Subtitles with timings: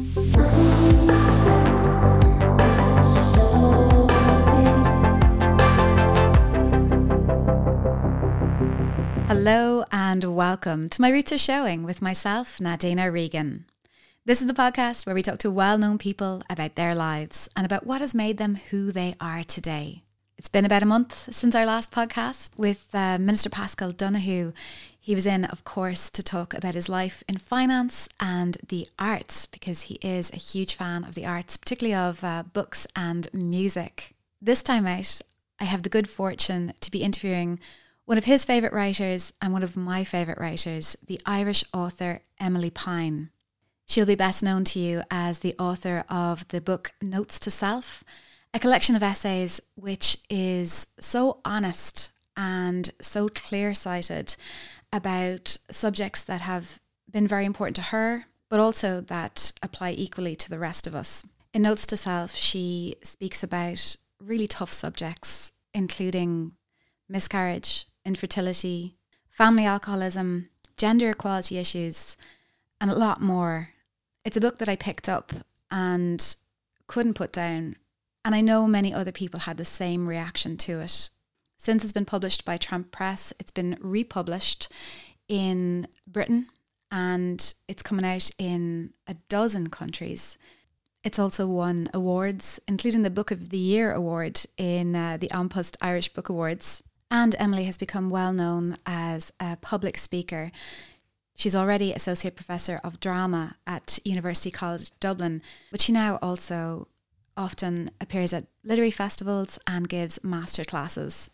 [0.00, 0.06] Hello
[9.92, 13.66] and welcome to My Roots Are Showing with myself, Nadine O'Regan.
[14.24, 17.66] This is the podcast where we talk to well known people about their lives and
[17.66, 20.04] about what has made them who they are today.
[20.38, 24.54] It's been about a month since our last podcast with uh, Minister Paschal Donohoe.
[25.02, 29.46] He was in, of course, to talk about his life in finance and the arts
[29.46, 34.14] because he is a huge fan of the arts, particularly of uh, books and music.
[34.42, 35.22] This time out,
[35.58, 37.58] I have the good fortune to be interviewing
[38.04, 42.70] one of his favourite writers and one of my favourite writers, the Irish author Emilie
[42.70, 43.30] Pine.
[43.86, 48.04] She'll be best known to you as the author of the book Notes to Self,
[48.52, 54.36] a collection of essays which is so honest and so clear sighted
[54.92, 56.80] about subjects that have
[57.10, 61.26] been very important to her, but also that apply equally to the rest of us.
[61.52, 66.52] In Notes to Self, she speaks about really tough subjects, including
[67.08, 68.96] miscarriage, infertility,
[69.28, 72.16] family alcoholism, gender equality issues,
[72.80, 73.70] and a lot more.
[74.24, 75.32] It's a book that I picked up
[75.70, 76.36] and
[76.86, 77.76] couldn't put down.
[78.24, 81.10] And I know many other people had the same reaction to it.
[81.62, 84.72] Since it's been published by Tramp Press, it's been republished
[85.28, 86.46] in Britain
[86.90, 90.38] and it's coming out in a dozen countries.
[91.04, 95.50] It's also won awards, including the Book of the Year award in uh, the An
[95.50, 96.82] Post Irish Book Awards.
[97.10, 100.52] And Emily has become well known as a public speaker.
[101.36, 106.88] She's already Associate Professor of Drama at University College Dublin, but she now also
[107.36, 111.28] often appears at literary festivals and gives master classes.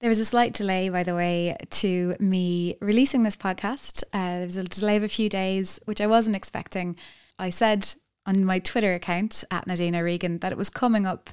[0.00, 4.04] There was a slight delay, by the way, to me releasing this podcast.
[4.12, 6.96] Uh, there was a delay of a few days, which I wasn't expecting.
[7.38, 11.30] I said on my Twitter account at Nadine O'Regan that it was coming up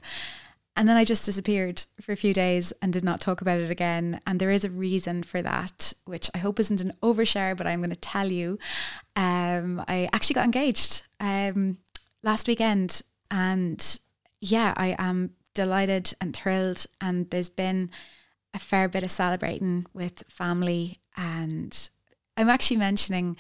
[0.78, 3.72] and then I just disappeared for a few days and did not talk about it
[3.72, 4.20] again.
[4.28, 7.80] And there is a reason for that, which I hope isn't an overshare, but I'm
[7.80, 8.60] going to tell you.
[9.16, 11.78] Um, I actually got engaged um,
[12.24, 13.02] last weekend.
[13.32, 14.00] And
[14.42, 16.86] yeah, I am delighted and thrilled.
[17.00, 17.90] And there's been
[18.56, 21.00] a fair bit of celebrating with family.
[21.16, 21.90] And
[22.38, 23.38] I'm actually mentioning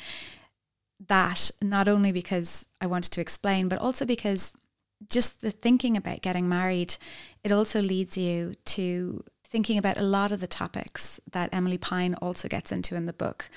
[1.08, 4.54] that not only because I wanted to explain, but also because
[5.10, 6.98] just the thinking about getting married,
[7.44, 12.16] it also leads you to thinking about a lot of the topics that Emilie Pine
[12.16, 13.50] also gets into in the book.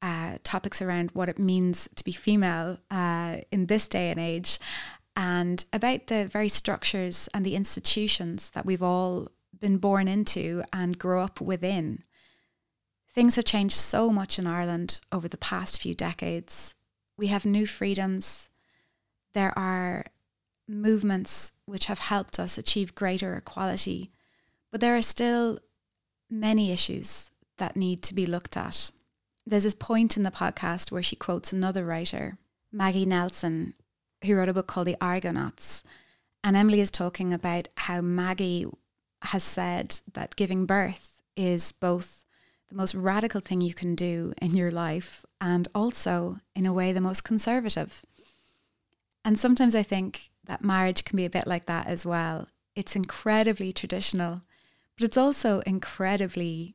[0.00, 4.58] Uh, topics around what it means to be female uh, in this day and age,
[5.14, 9.28] and about the very structures and the institutions that we've all
[9.62, 12.02] been born into and grow up within.
[13.08, 16.74] Things have changed so much in Ireland over the past few decades.
[17.16, 18.50] We have new freedoms.
[19.32, 20.06] There are
[20.68, 24.10] movements which have helped us achieve greater equality,
[24.70, 25.60] but there are still
[26.28, 28.90] many issues that need to be looked at.
[29.46, 32.38] There's this point in the podcast where she quotes another writer,
[32.72, 33.74] Maggie Nelson,
[34.24, 35.84] who wrote a book called The Argonauts.
[36.42, 38.66] And Emily is talking about how Maggie
[39.22, 42.24] has said that giving birth is both
[42.68, 46.92] the most radical thing you can do in your life and also, in a way,
[46.92, 48.04] the most conservative.
[49.24, 52.48] And sometimes I think that marriage can be a bit like that as well.
[52.74, 54.42] It's incredibly traditional,
[54.96, 56.74] but it's also incredibly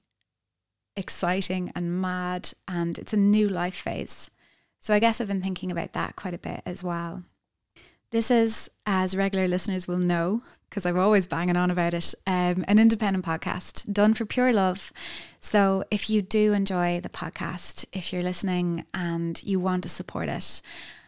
[0.95, 4.31] exciting and mad, and it's a new life phase.
[4.79, 7.23] So I guess I've been thinking about that quite a bit as well.
[8.11, 12.63] This is, as regular listeners will know, because I'm always banging on about it, um,
[12.65, 14.93] an independent podcast done for pure love.
[15.41, 20.29] So if you do enjoy the podcast, if you're listening and you want to support
[20.29, 20.61] it,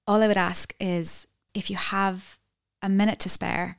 [0.05, 2.37] all I would ask is if you have
[2.81, 3.77] a minute to spare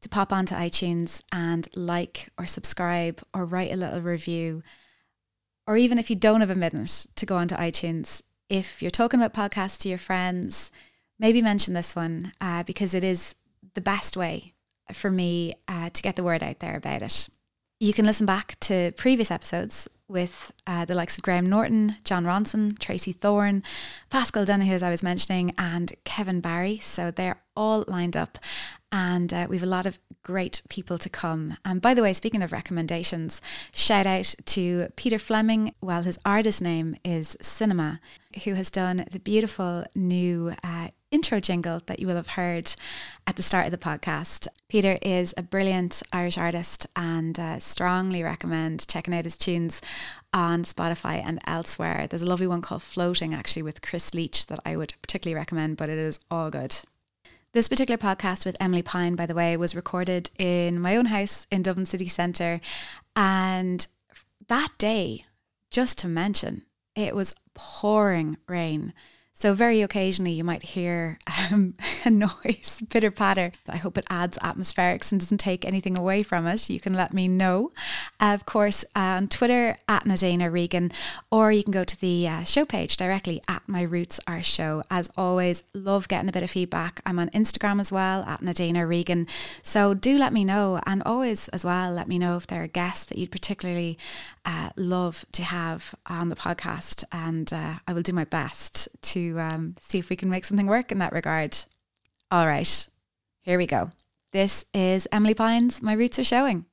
[0.00, 4.62] to pop onto iTunes and like or subscribe or write a little review.
[5.66, 9.20] Or even if you don't have a minute to go onto iTunes, if you're talking
[9.22, 10.72] about podcasts to your friends,
[11.22, 13.34] maybe mention this one uh, because it is
[13.74, 14.52] the best way
[14.92, 17.28] for me uh, to get the word out there about it.
[17.80, 22.24] You can listen back to previous episodes with uh, the likes of Graham Norton, Jon
[22.24, 23.62] Ronson, Tracey Thorn,
[24.10, 26.78] Paschal Donohoe, as I was mentioning, and Kevin Barry.
[26.78, 28.38] So they're all lined up.
[28.90, 31.56] And uh, we have a lot of great people to come.
[31.64, 33.40] And by the way, speaking of recommendations,
[33.72, 35.72] shout out to Peter Fleming.
[35.80, 38.00] Well, his artist name is Cinema,
[38.44, 42.74] who has done the beautiful new uh, intro jingle that you will have heard
[43.26, 44.48] at the start of the podcast.
[44.68, 49.80] Peter is a brilliant Irish artist and uh, strongly recommend checking out his tunes
[50.32, 52.06] on Spotify and elsewhere.
[52.08, 55.76] There's a lovely one called Floating actually with Chris Leach that I would particularly recommend,
[55.76, 56.80] but it is all good.
[57.52, 61.46] This particular podcast with Emilie Pine, by the way, was recorded in my own house
[61.50, 62.62] in Dublin City Centre.
[63.14, 63.86] And
[64.48, 65.26] that day,
[65.70, 66.62] just to mention,
[66.96, 68.94] it was pouring rain.
[69.34, 71.18] So very occasionally you might hear
[71.50, 71.74] um,
[72.04, 73.52] a noise, pitter patter.
[73.68, 76.70] I hope it adds atmospherics and doesn't take anything away from it.
[76.70, 77.72] You can let me know.
[78.20, 80.92] Uh, of course, uh, on Twitter at Nadine O'Regan,
[81.30, 84.82] or you can go to the uh, show page directly at My Roots Are Show.
[84.90, 87.00] As always, love getting a bit of feedback.
[87.04, 89.26] I'm on Instagram as well at Nadine O'Regan.
[89.62, 92.68] So do let me know, and always as well let me know if there are
[92.68, 93.98] guests that you'd particularly
[94.44, 99.21] uh, love to have on the podcast, and uh, I will do my best to
[99.30, 101.56] um, see if we can make something work in that regard.
[102.30, 102.88] All right,
[103.42, 103.90] here we go.
[104.32, 105.82] This is Emilie Pine's.
[105.82, 106.66] My roots are showing.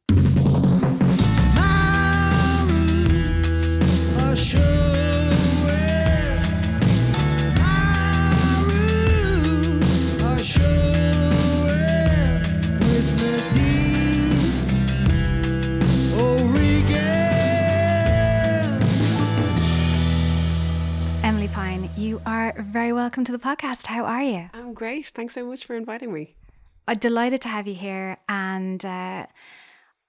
[22.00, 23.88] You are very welcome to the podcast.
[23.88, 24.50] How are you?
[24.54, 25.08] I'm great.
[25.08, 26.34] Thanks so much for inviting me.
[26.88, 28.18] I'm delighted to have you here.
[28.30, 29.26] And uh,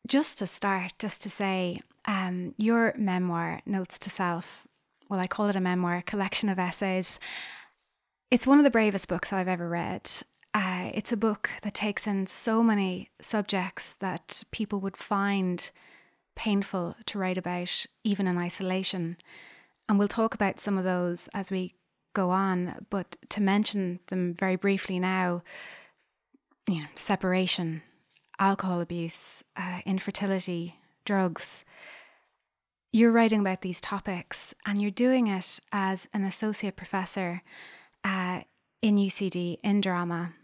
[0.06, 4.68] just to start, just to say, um, your memoir, Notes to Self,
[5.08, 7.18] well, I call it a memoir, a collection of essays.
[8.30, 10.08] It's one of the bravest books I've ever read.
[10.54, 15.72] Uh, it's a book that takes in so many subjects that people would find
[16.36, 19.16] painful to write about, even in isolation.
[19.88, 21.74] And we'll talk about some of those as we
[22.12, 25.42] go on, but to mention them very briefly now,
[26.68, 27.82] you know, separation,
[28.38, 31.64] alcohol abuse, uh, infertility, drugs.
[32.92, 37.42] You're writing about these topics and you're doing it as an associate professor
[38.02, 38.40] uh,
[38.82, 40.34] in UCD in drama.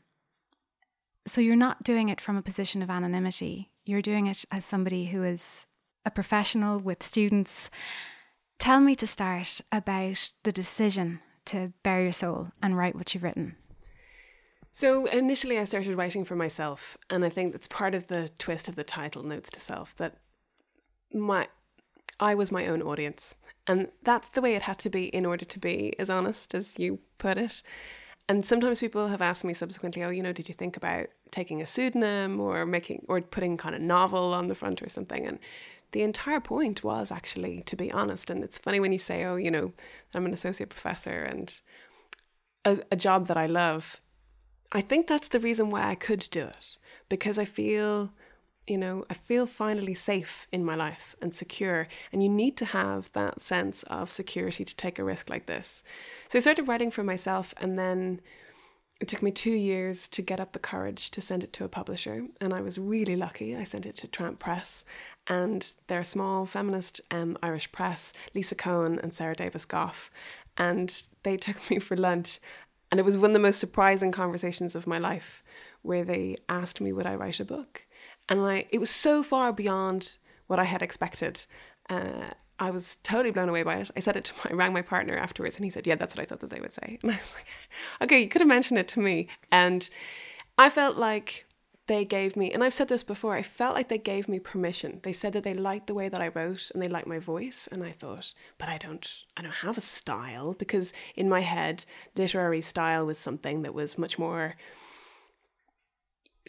[1.27, 3.71] So you're not doing it from a position of anonymity.
[3.85, 5.67] You're doing it as somebody who is
[6.05, 7.69] a professional with students.
[8.59, 13.22] Tell me to start about the decision to bare your soul and write what you've
[13.22, 13.56] written?
[14.72, 18.69] So initially, I started writing for myself, and I think that's part of the twist
[18.69, 20.19] of the title, "Notes to Self," that
[21.12, 21.48] my
[22.20, 23.34] I was my own audience,
[23.66, 26.78] and that's the way it had to be in order to be as honest as
[26.78, 27.62] you put it.
[28.28, 31.62] And sometimes people have asked me subsequently, "Oh, you know, did you think about taking
[31.62, 35.38] a pseudonym or making or putting kind of novel on the front or something?" And
[35.96, 38.28] the entire point was actually to be honest.
[38.28, 39.72] And it's funny when you say, oh, you know,
[40.12, 41.58] I'm an associate professor and
[42.66, 43.98] a, a job that I love.
[44.72, 46.76] I think that's the reason why I could do it
[47.08, 48.12] because I feel
[48.66, 51.87] you know, I feel finally safe in my life and secure.
[52.12, 55.84] And you need to have that sense of security to take a risk like this.
[56.28, 58.20] So I started writing for myself, and then
[59.00, 61.69] it took me two years to get up the courage to send it to a
[61.69, 62.26] publisher.
[62.40, 63.54] And I was really lucky.
[63.54, 64.84] I sent it to Tramp Press,
[65.28, 70.11] and they're a small feminist um, Irish press, Lisa Coen and Sarah Davis Goff.
[70.56, 72.40] And they took me for lunch.
[72.90, 75.43] And it was one of the most surprising conversations of my life
[75.82, 77.87] where they asked me would I write a book.
[78.28, 81.44] And I, it was so far beyond what I had expected.
[81.90, 83.90] Uh, I was totally blown away by it.
[83.96, 86.17] I said it to my, I rang my partner afterwards and he said, yeah, that's
[86.17, 86.99] what I thought that they would say.
[87.02, 87.46] And I was like,
[88.02, 89.29] okay, you could have mentioned it to me.
[89.50, 89.88] And
[90.58, 91.45] I felt like
[91.86, 95.00] they gave me, and I've said this before, I felt like they gave me permission.
[95.02, 97.69] They said that they liked the way that I wrote and they liked my voice.
[97.70, 101.84] And I thought, but I don't, I don't have a style because in my head,
[102.16, 104.56] literary style was something that was much more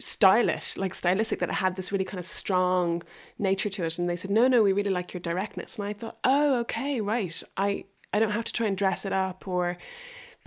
[0.00, 3.02] stylish, like stylistic, that it had this really kind of strong
[3.38, 3.98] nature to it.
[3.98, 5.76] And they said, no, no, we really like your directness.
[5.76, 7.42] And I thought, oh, okay, right.
[7.56, 9.78] I, I don't have to try and dress it up or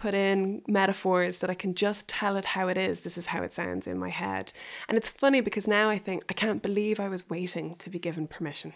[0.01, 3.01] put in metaphors that I can just tell it how it is.
[3.01, 4.51] This is how it sounds in my head.
[4.89, 7.99] And it's funny because now I think I can't believe I was waiting to be
[7.99, 8.73] given permission.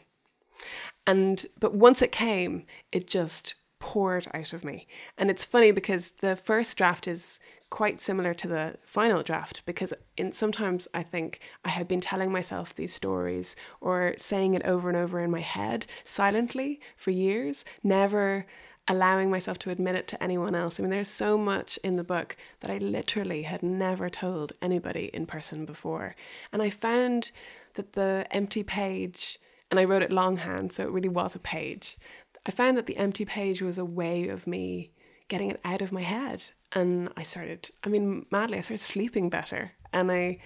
[1.07, 4.87] And but once it came, it just poured out of me.
[5.17, 7.39] And it's funny because the first draft is
[7.71, 12.31] quite similar to the final draft because in sometimes I think I had been telling
[12.31, 17.65] myself these stories or saying it over and over in my head silently for years,
[17.83, 18.45] never
[18.87, 20.79] allowing myself to admit it to anyone else.
[20.79, 25.09] I mean, there's so much in the book that I literally had never told anybody
[25.13, 26.15] in person before.
[26.53, 27.31] And I found
[27.73, 29.39] that the empty page,
[29.71, 31.97] and I wrote it longhand, so it really was a page.
[32.45, 34.91] I found that the empty page was a way of me
[35.27, 36.51] getting it out of my head.
[36.71, 39.71] And I started, I mean, madly, I started sleeping better.
[39.91, 40.39] And I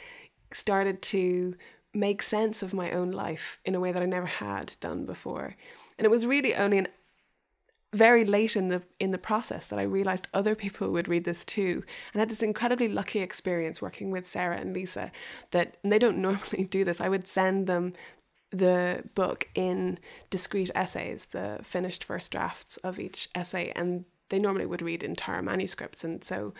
[0.52, 1.56] started to
[1.94, 5.56] make sense of my own life in a way that I never had done before.
[5.98, 6.88] And it was really only an
[7.92, 11.44] very late in the in the process that I realized other people would read this
[11.44, 15.12] too, and I had this incredibly lucky experience working with Sarah and Lisa.
[15.52, 17.02] That and they don't normally do this.
[17.02, 17.94] I would send them
[18.52, 24.66] the book in discrete essays, the finished first drafts of each essay, and they normally
[24.66, 26.54] would read entire manuscripts, and so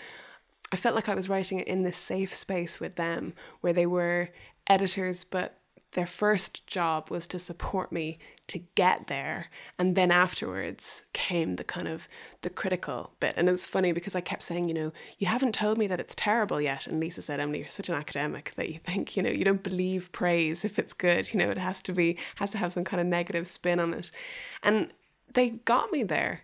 [0.72, 3.86] I felt like I was writing it in this safe space with them, where they
[3.86, 4.30] were
[4.68, 5.59] editors, but
[5.94, 11.64] their first job was to support me to get there and then afterwards came the
[11.64, 12.08] kind of
[12.42, 13.34] the critical bit.
[13.38, 16.16] And it's funny because i kept saying you know you haven't told me that it's
[16.16, 16.88] terrible yet.
[16.88, 19.64] And lisa said emily you're such an academic that you think you know you don't
[19.64, 21.34] believe praise if it's good.
[21.34, 23.94] You know it has to be has to have some kind of negative spin on
[23.94, 24.12] it.
[24.64, 24.92] And
[25.34, 26.42] they got me there.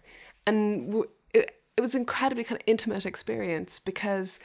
[0.48, 4.40] And it, it was incredibly kind of intimate experience because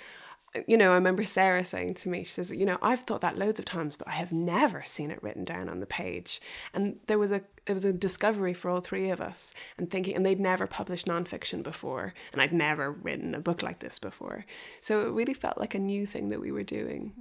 [0.66, 3.38] you know, I remember Sarah saying to me, she says, you know, I've thought that
[3.38, 6.40] loads of times, but I have never seen it written down on the page.
[6.74, 10.16] And there was a it was a discovery for all three of us and thinking
[10.16, 14.44] and they'd never published nonfiction before and I'd never written a book like this before.
[14.80, 17.12] So it really felt like a new thing that we were doing.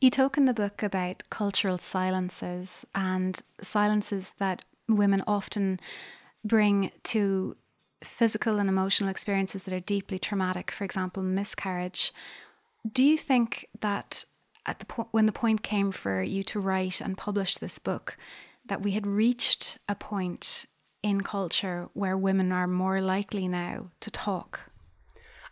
[0.00, 5.80] You talk in the book about cultural silences and silences that women often
[6.44, 7.56] bring to
[8.02, 12.12] physical and emotional experiences that are deeply traumatic, for example, miscarriage.
[12.90, 14.24] Do you think that
[14.66, 18.16] at the point when the point came for you to write and publish this book,
[18.66, 20.66] that we had reached a point
[21.02, 24.70] in culture where women are more likely now to talk?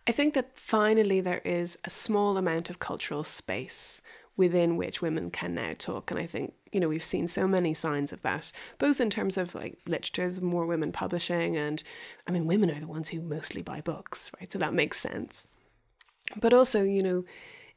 [0.06, 3.99] I think that finally there is a small amount of cultural space
[4.40, 6.10] within which women can now talk.
[6.10, 9.36] And I think, you know, we've seen so many signs of that, both in terms
[9.36, 11.82] of like literature's more women publishing, and
[12.26, 14.50] I mean, women are the ones who mostly buy books, right?
[14.50, 15.46] So that makes sense.
[16.40, 17.24] But also, you know,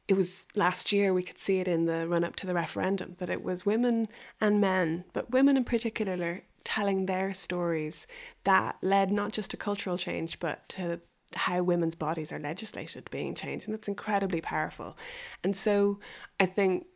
[0.08, 3.16] it was last year we could see it in the run up to the referendum
[3.18, 4.06] that it was women
[4.40, 8.06] and men, but women in particular telling their stories
[8.44, 11.02] that led not just to cultural change but to
[11.36, 14.96] how women's bodies are legislated being changed and it's incredibly powerful.
[15.42, 15.98] And so
[16.40, 16.86] i think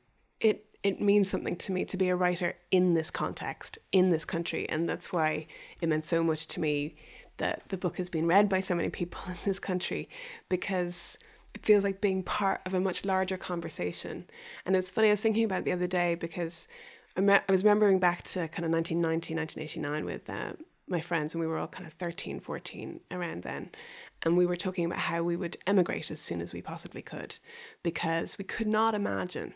[0.40, 4.24] it it means something to me to be a writer in this context in this
[4.24, 5.46] country and that's why
[5.80, 6.94] it meant so much to me
[7.38, 10.08] that the book has been read by so many people in this country
[10.48, 11.18] because
[11.54, 14.26] it feels like being part of a much larger conversation.
[14.66, 16.68] And it's funny i was thinking about it the other day because
[17.16, 20.52] I, me- I was remembering back to kind of 1990 1989 with uh,
[20.86, 23.70] my friends and we were all kind of 13 14 around then
[24.22, 27.38] and we were talking about how we would emigrate as soon as we possibly could
[27.82, 29.54] because we could not imagine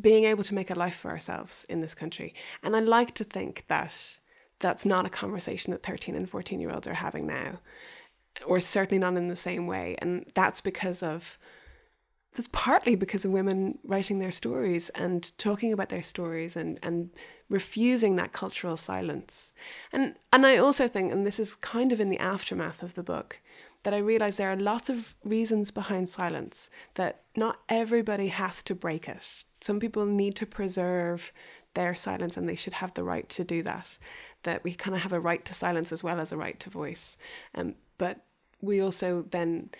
[0.00, 2.34] being able to make a life for ourselves in this country.
[2.62, 4.18] And I like to think that
[4.60, 7.60] that's not a conversation that 13 and 14 year olds are having now,
[8.46, 9.96] or certainly not in the same way.
[9.98, 11.38] And that's because of
[12.34, 17.10] that's partly because of women writing their stories and talking about their stories and, and
[17.48, 19.52] refusing that cultural silence.
[19.92, 23.02] And and I also think, and this is kind of in the aftermath of the
[23.02, 23.40] book,
[23.82, 28.74] that I realize there are lots of reasons behind silence, that not everybody has to
[28.74, 29.44] break it.
[29.60, 31.32] Some people need to preserve
[31.74, 33.98] their silence and they should have the right to do that.
[34.42, 36.70] That we kind of have a right to silence as well as a right to
[36.70, 37.16] voice.
[37.54, 38.24] Um, but
[38.60, 39.70] we also then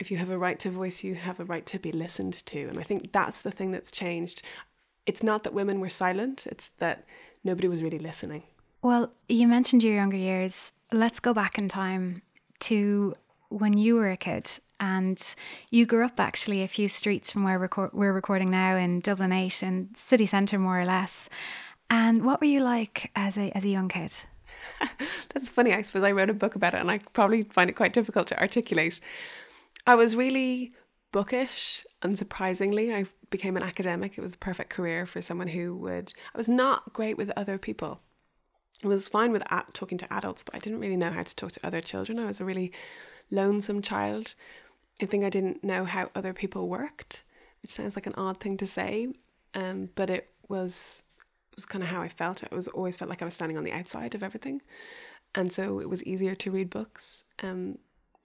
[0.00, 2.58] if you have a right to voice, you have a right to be listened to.
[2.68, 4.42] And I think that's the thing that's changed.
[5.06, 7.04] It's not that women were silent, it's that
[7.44, 8.42] nobody was really listening.
[8.82, 10.72] Well, you mentioned your younger years.
[10.90, 12.22] Let's go back in time
[12.60, 13.14] to
[13.50, 15.34] when you were a kid and
[15.70, 19.32] you grew up actually a few streets from where record- we're recording now in Dublin
[19.32, 21.28] 8 in city centre more or less.
[21.90, 24.12] And what were you like as a as a young kid?
[25.34, 25.74] That's funny.
[25.74, 28.28] I suppose I wrote a book about it and I probably find it quite difficult
[28.28, 29.00] to articulate.
[29.86, 30.72] I was really
[31.12, 32.94] bookish, unsurprisingly.
[32.94, 34.16] I became an academic.
[34.16, 36.12] It was a perfect career for someone who would.
[36.34, 38.00] I was not great with other people.
[38.82, 41.36] I was fine with at, talking to adults, but I didn't really know how to
[41.36, 42.18] talk to other children.
[42.18, 42.72] I was a really
[43.30, 44.34] lonesome child.
[45.02, 47.24] I think I didn't know how other people worked,
[47.62, 49.08] which sounds like an odd thing to say,
[49.54, 51.04] um, but it was
[51.52, 52.42] it was kind of how I felt.
[52.50, 54.62] I was always felt like I was standing on the outside of everything,
[55.34, 57.24] and so it was easier to read books.
[57.42, 57.78] Um,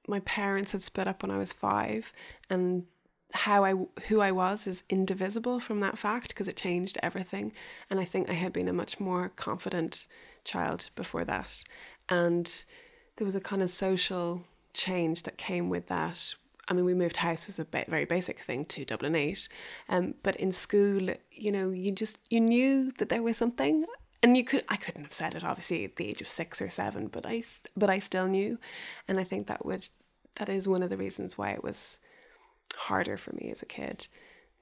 [0.08, 2.14] my parents had split up when I was five,
[2.50, 2.86] and
[3.34, 3.74] how I
[4.08, 7.52] who I was is indivisible from that fact because it changed everything.
[7.90, 10.08] And I think I had been a much more confident
[10.44, 11.64] child before that,
[12.10, 12.66] and
[13.18, 14.44] there was a kind of social
[14.74, 16.36] change that came with that.
[16.68, 19.48] I mean, we moved house was a ba- very basic thing to Dublin Eight,
[19.88, 23.86] um, but in school, you know, you just you knew that there was something,
[24.26, 26.68] and you could I couldn't have said it obviously at the age of six or
[26.68, 27.44] seven, but I
[27.78, 28.58] but I still knew,
[29.08, 29.88] and I think that would
[30.38, 32.00] that is one of the reasons why it was
[32.76, 34.08] harder for me as a kid.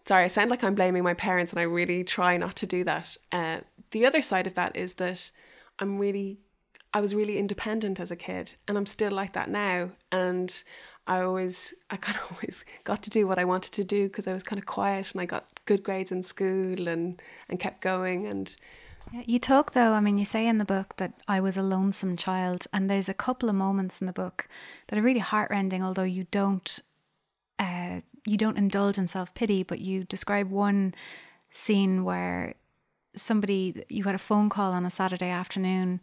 [0.03, 2.83] Sorry, I sound like I'm blaming my parents, and I really try not to do
[2.83, 3.15] that.
[3.31, 5.31] Uh, the other side of that is that
[5.79, 6.39] I'm really
[6.93, 9.91] I was really independent as a kid, and I'm still like that now.
[10.11, 10.61] And
[11.07, 14.27] I always, I kind of always got to do what I wanted to do because
[14.27, 17.79] I was kind of quiet and I got good grades in school and and kept
[17.79, 18.27] going.
[18.27, 18.53] And
[19.13, 19.93] yeah, you talk though.
[19.93, 23.09] I mean, you say in the book that I was a lonesome child, and there's
[23.09, 24.47] a couple of moments in the book
[24.87, 25.83] that are really heartrending.
[25.83, 26.79] Although you don't,
[27.59, 30.95] uh, you don't indulge in self pity, but you describe one
[31.51, 32.55] scene where
[33.15, 36.01] somebody you had a phone call on a Saturday afternoon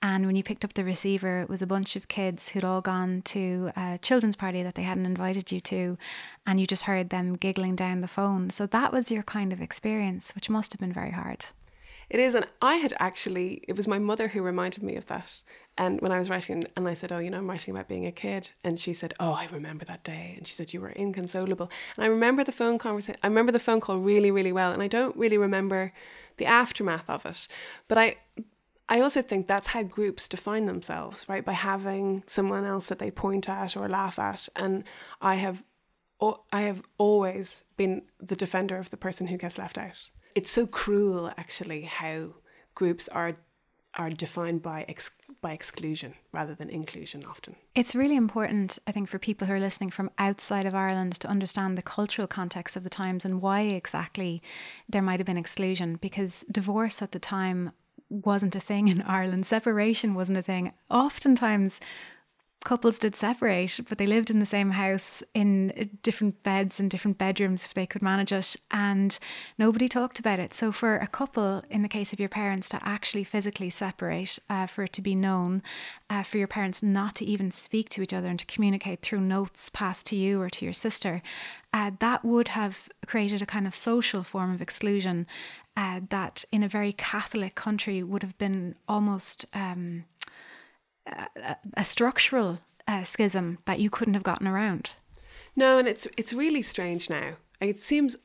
[0.00, 2.80] and when you picked up the receiver, it was a bunch of kids who'd all
[2.80, 5.98] gone to a children's party that they hadn't invited you to,
[6.46, 8.50] and you just heard them giggling down the phone.
[8.50, 11.46] So that was your kind of experience, which must have been very hard.
[12.10, 15.42] It is, and I had actually, it was my mother who reminded me of that.
[15.76, 18.06] And when I was writing, and I said, Oh, you know, I'm writing about being
[18.06, 18.50] a kid.
[18.64, 20.34] And she said, Oh, I remember that day.
[20.36, 21.70] And she said, You were inconsolable.
[21.96, 24.72] And I remember the phone conversation, I remember the phone call really, really well.
[24.72, 25.92] And I don't really remember
[26.38, 27.46] the aftermath of it.
[27.86, 28.16] But I,
[28.88, 31.44] I also think that's how groups define themselves, right?
[31.44, 34.48] By having someone else that they point at or laugh at.
[34.56, 34.84] And
[35.20, 35.64] I have,
[36.52, 40.08] I have always been the defender of the person who gets left out.
[40.38, 42.34] It's so cruel, actually, how
[42.76, 43.34] groups are
[43.94, 47.56] are defined by ex- by exclusion rather than inclusion often.
[47.74, 51.28] It's really important, I think, for people who are listening from outside of Ireland to
[51.28, 54.40] understand the cultural context of the times and why exactly
[54.88, 55.96] there might have been exclusion.
[56.00, 57.72] Because divorce at the time
[58.08, 59.44] wasn't a thing in Ireland.
[59.44, 60.72] Separation wasn't a thing.
[60.88, 61.80] Oftentimes,
[62.64, 67.16] couples did separate, but they lived in the same house in different beds and different
[67.16, 69.18] bedrooms if they could manage it, and
[69.58, 70.52] nobody talked about it.
[70.52, 74.66] So, for a couple, in the case of your parents, to actually physically separate, uh,
[74.66, 75.62] for it to be known,
[76.10, 79.20] uh, for your parents not to even speak to each other and to communicate through
[79.20, 81.22] notes passed to you or to your sister,
[81.72, 85.26] uh, that would have created a kind of social form of exclusion
[85.76, 90.04] uh, that in a very Catholic country would have been almost um,
[91.74, 94.94] a, structural uh, schism that you couldn't have gotten around.
[95.56, 97.34] No, and it's it's really strange now.
[97.60, 98.16] It seems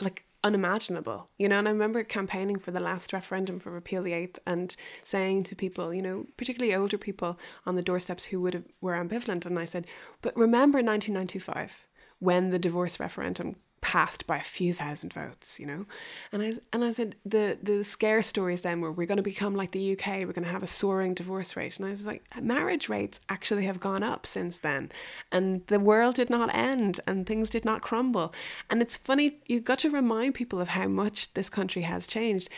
[0.00, 1.58] like unimaginable, you know.
[1.58, 5.56] And I remember campaigning for the last referendum for repeal the eighth, and saying to
[5.56, 9.58] people, you know, particularly older people on the doorsteps who would have, were ambivalent, and
[9.58, 9.86] I said,
[10.22, 11.84] but remember 1995
[12.20, 15.86] when the divorce referendum passed by a few thousand votes, you know.
[16.32, 19.54] And I and I said the the scare stories then were we're going to become
[19.54, 21.78] like the UK, we're going to have a soaring divorce rate.
[21.78, 24.90] And I was like, marriage rates actually have gone up since then,
[25.30, 28.34] and the world did not end, and things did not crumble.
[28.70, 32.48] And it's funny you got to remind people of how much this country has changed.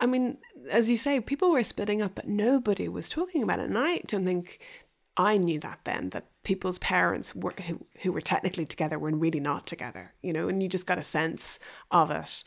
[0.00, 0.38] I mean,
[0.70, 3.66] as you say, people were splitting up, but nobody was talking about it.
[3.66, 4.60] And I don't think
[5.16, 9.40] I knew that then that people's parents were who, who were technically together were really
[9.40, 11.58] not together, you know, and you just got a sense
[11.90, 12.42] of it.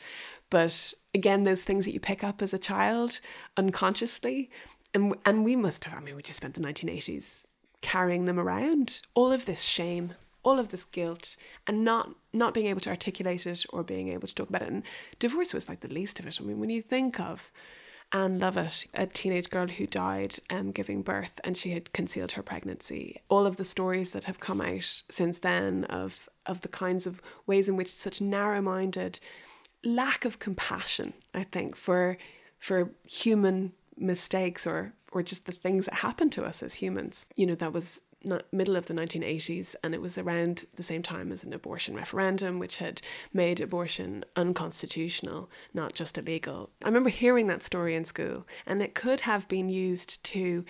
[0.50, 3.20] But again, those things that you pick up as a child
[3.56, 4.50] unconsciously,
[4.94, 5.98] and and we must have.
[5.98, 7.44] I mean, we just spent the 1980s
[7.80, 12.66] carrying them around, all of this shame, all of this guilt, and not not being
[12.66, 14.68] able to articulate it or being able to talk about it.
[14.68, 14.82] And
[15.18, 16.38] divorce was like the least of it.
[16.40, 17.50] I mean, when you think of
[18.12, 22.42] Ann Lovett, a teenage girl who died um, giving birth and she had concealed her
[22.42, 23.20] pregnancy.
[23.28, 27.20] All of the stories that have come out since then of, of the kinds of
[27.46, 29.20] ways in which such narrow minded
[29.84, 32.16] lack of compassion, I think, for
[32.58, 37.24] for human mistakes or or just the things that happen to us as humans.
[37.36, 38.02] You know, that was
[38.52, 42.58] middle of the 1980s, and it was around the same time as an abortion referendum,
[42.58, 43.00] which had
[43.32, 46.70] made abortion unconstitutional, not just illegal.
[46.82, 50.64] I remember hearing that story in school, and it could have been used to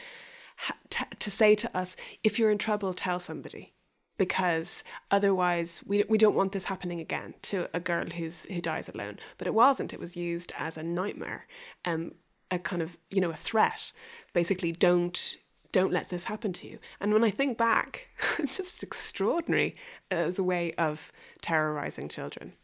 [1.21, 3.75] to say to us, if you're in trouble, tell somebody.
[4.17, 4.83] Because
[5.13, 9.21] otherwise, we, we don't want this happening again to a girl who's who dies alone.
[9.39, 9.93] But it wasn't.
[9.93, 11.47] It was used as a nightmare,
[11.85, 12.15] um,
[12.51, 13.93] a kind of you know a threat.
[14.33, 15.37] Basically, don't
[15.72, 16.78] don't let this happen to you.
[17.00, 19.76] And when I think back, it's just extraordinary
[20.11, 22.54] as a way of terrorizing children.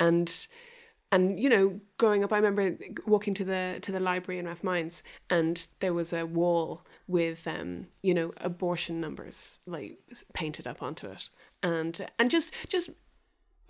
[0.00, 0.46] And
[1.12, 5.02] and you know, growing up, I remember walking to the to the library in Rathmines,
[5.30, 9.98] and there was a wall with um, you know, abortion numbers like
[10.34, 11.28] painted up onto it,
[11.62, 12.90] and and just just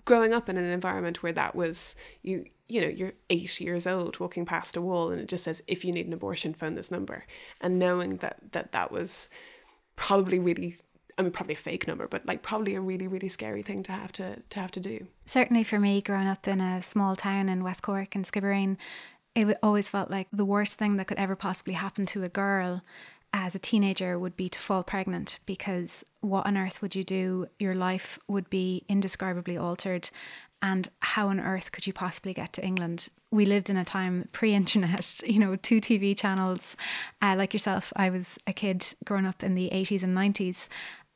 [0.06, 4.18] growing up in an environment where that was you you know you're eight years old
[4.18, 6.90] walking past a wall and it just says if you need an abortion phone this
[6.90, 7.24] number
[7.60, 9.28] and knowing that that that was
[9.96, 10.76] probably really
[11.18, 13.92] I mean, probably a fake number, but like probably a really, really scary thing to
[13.92, 15.06] have to to have to do.
[15.24, 18.76] Certainly for me, growing up in a small town in West Cork and Skibbereen,
[19.34, 22.82] it always felt like the worst thing that could ever possibly happen to a girl
[23.32, 27.46] as a teenager would be to fall pregnant because what on earth would you do?
[27.58, 30.10] Your life would be indescribably altered.
[30.62, 33.08] And how on earth could you possibly get to England?
[33.30, 36.76] We lived in a time pre internet, you know, two TV channels.
[37.20, 40.68] Uh, like yourself, I was a kid growing up in the 80s and 90s.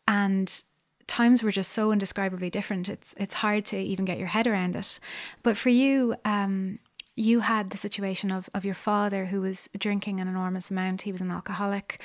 [0.07, 0.63] And
[1.07, 2.89] times were just so indescribably different.
[2.89, 5.01] It's it's hard to even get your head around it.
[5.43, 6.79] But for you, um,
[7.17, 11.03] you had the situation of of your father who was drinking an enormous amount.
[11.03, 12.01] He was an alcoholic,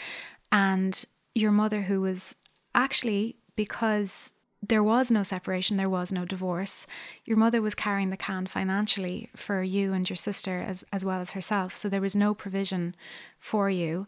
[0.51, 2.35] and your mother who was
[2.73, 4.31] actually because
[4.67, 6.87] there was no separation, there was no divorce.
[7.25, 11.21] Your mother was carrying the can financially for you and your sister as as well
[11.21, 11.75] as herself.
[11.75, 12.95] So there was no provision
[13.39, 14.07] for you.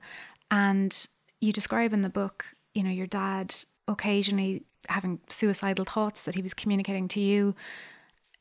[0.50, 1.08] And
[1.40, 3.54] you describe in the book, you know, your dad
[3.88, 7.56] occasionally having suicidal thoughts that he was communicating to you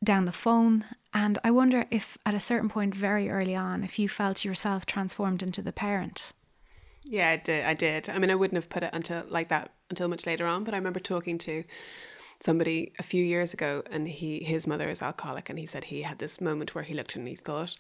[0.03, 0.85] down the phone.
[1.15, 4.87] And I wonder if at a certain point very early on, if you felt yourself
[4.87, 6.33] transformed into the parent.
[7.05, 7.65] Yeah, I did.
[7.65, 8.09] I did.
[8.09, 10.75] I mean, I wouldn't have put it until like that until much later on, but
[10.75, 11.65] I remember talking to
[12.41, 16.03] somebody a few years ago and he his mother is alcoholic and he said he
[16.03, 17.77] had this moment where he looked at and he thought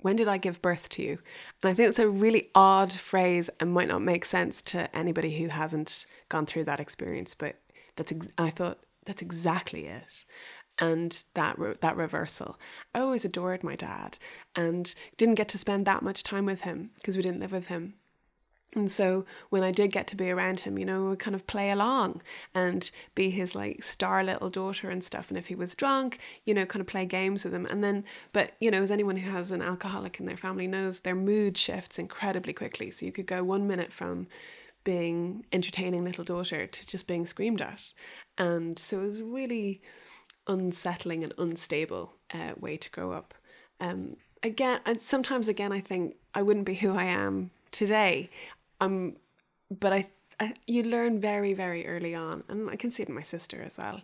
[0.00, 1.18] when did I give birth to you?
[1.62, 5.38] And I think it's a really odd phrase and might not make sense to anybody
[5.38, 7.34] who hasn't gone through that experience.
[7.34, 7.56] But
[7.96, 10.24] that's ex- I thought that's exactly it.
[10.78, 12.58] And that re- that reversal,
[12.94, 14.18] I always adored my dad,
[14.54, 17.66] and didn't get to spend that much time with him because we didn't live with
[17.66, 17.94] him.
[18.74, 21.34] And so when I did get to be around him, you know, we would kind
[21.34, 22.20] of play along
[22.54, 25.30] and be his like star little daughter and stuff.
[25.30, 27.64] And if he was drunk, you know, kind of play games with him.
[27.64, 31.00] And then, but, you know, as anyone who has an alcoholic in their family knows,
[31.00, 32.90] their mood shifts incredibly quickly.
[32.90, 34.28] So you could go one minute from
[34.84, 37.92] being entertaining little daughter to just being screamed at.
[38.36, 39.80] And so it was really
[40.48, 43.34] unsettling and unstable uh, way to grow up.
[43.80, 48.30] Um, again, and sometimes again, I think I wouldn't be who I am today
[48.80, 49.16] um,
[49.70, 50.08] but I,
[50.40, 53.62] I, you learn very, very early on, and I can see it in my sister
[53.62, 54.00] as well,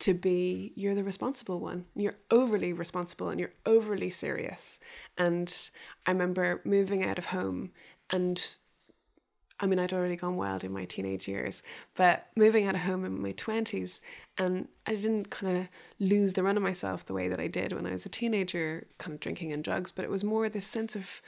[0.00, 1.84] to be you're the responsible one.
[1.94, 4.80] You're overly responsible and you're overly serious.
[5.16, 5.70] And
[6.06, 7.70] I remember moving out of home
[8.10, 8.56] and
[9.60, 11.62] I mean, I'd already gone wild in my teenage years,
[11.94, 14.00] but moving out of home in my 20s,
[14.36, 15.68] and I didn't kind of
[16.00, 18.86] lose the run of myself the way that I did when I was a teenager,
[18.98, 21.22] kind of drinking and drugs, but it was more this sense of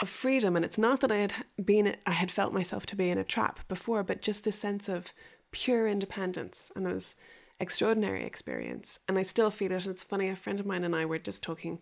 [0.00, 3.10] of freedom and it's not that I had been I had felt myself to be
[3.10, 5.12] in a trap before but just this sense of
[5.50, 7.16] pure independence and it was
[7.60, 11.04] extraordinary experience and I still feel it it's funny a friend of mine and I
[11.04, 11.80] were just talking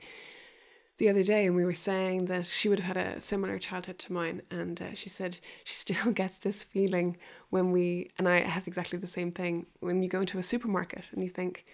[0.98, 3.98] the other day and we were saying that she would have had a similar childhood
[3.98, 7.16] to mine and uh, she said she still gets this feeling
[7.50, 11.11] when we and I have exactly the same thing when you go into a supermarket
[11.12, 11.64] and you think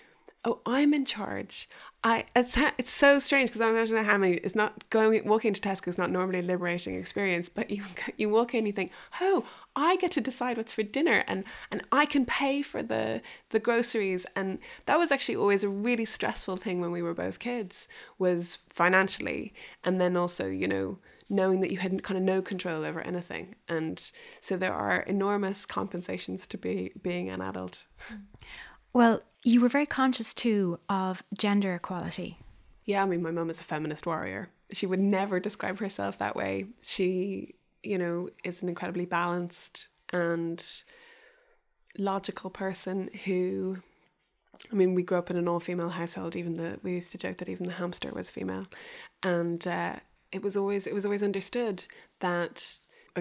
[0.44, 1.68] oh, I'm in charge.
[2.02, 5.60] I it's it's so strange because I imagine how many it's not going walking into
[5.60, 7.82] Tesco is not normally a liberating experience, but you
[8.16, 9.44] you walk in, you think, oh,
[9.76, 13.60] I get to decide what's for dinner, and and I can pay for the the
[13.60, 17.88] groceries, and that was actually always a really stressful thing when we were both kids
[18.18, 20.98] was financially, and then also you know
[21.30, 24.10] knowing that you had kind of no control over anything, and
[24.40, 27.84] so there are enormous compensations to be being an adult.
[28.92, 32.38] Well, you were very conscious too of gender equality.
[32.84, 34.50] Yeah, I mean, my mum is a feminist warrior.
[34.72, 36.66] She would never describe herself that way.
[36.82, 37.54] She,
[37.84, 40.64] you know, is an incredibly balanced and
[41.98, 43.78] logical person who
[44.70, 46.36] I mean, we grew up in an all-female household.
[46.36, 48.66] Even the we used to joke that even the hamster was female,
[49.22, 49.96] and uh,
[50.32, 51.86] it was always it was always understood
[52.20, 52.78] that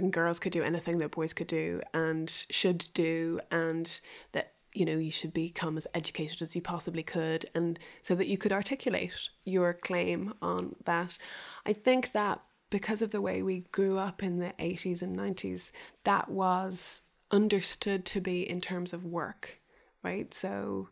[0.09, 3.99] girls could do anything that boys could do and should do, and
[4.31, 8.27] that you know you should become as educated as you possibly could and so that
[8.27, 11.17] you could articulate your claim on that
[11.65, 12.41] i think that
[12.73, 15.71] because of the way we grew up in the 80s and 90s
[16.03, 19.59] that was understood to be in terms of work
[20.03, 20.33] right?
[20.33, 20.89] So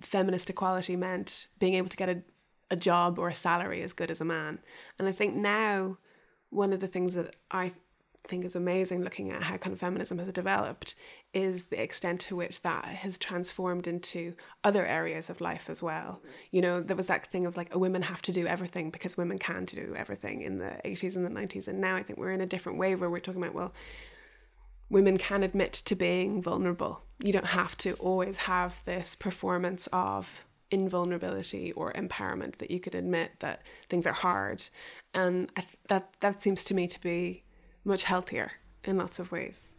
[0.00, 2.22] feminist equality meant being able to get a,
[2.70, 4.58] a job or a salary as good as a man.
[4.98, 5.98] And i think now
[6.50, 7.72] one of the things that i
[8.28, 10.94] think is amazing looking at how kind of feminism has developed
[11.32, 16.20] is the extent to which that has transformed into other areas of life as well.
[16.20, 16.28] Mm-hmm.
[16.52, 19.16] You know, there was that thing of like, a women have to do everything because
[19.16, 21.68] women can do everything in the 80s and the 90s.
[21.68, 23.74] And now I think we're in a different wave where we're talking about, well,
[24.90, 27.02] women can admit to being vulnerable.
[27.22, 32.94] You don't have to always have this performance of invulnerability or empowerment that you could
[32.94, 34.64] admit that things are hard.
[35.14, 35.50] And
[35.88, 37.44] that that seems to me to be
[37.88, 38.52] much healthier
[38.84, 39.74] in lots of ways.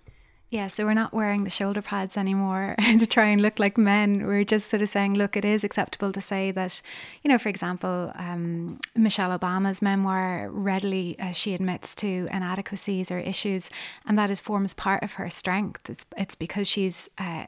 [0.52, 4.26] Yeah, so we're not wearing the shoulder pads anymore to try and look like men.
[4.26, 6.82] We're just sort of saying, look, it is acceptable to say that,
[7.24, 13.20] you know, for example, um, Michelle Obama's memoir readily uh, she admits to inadequacies or
[13.20, 13.70] issues,
[14.08, 15.88] and that is forms part of her strength.
[15.88, 17.46] It's it's because she's uh,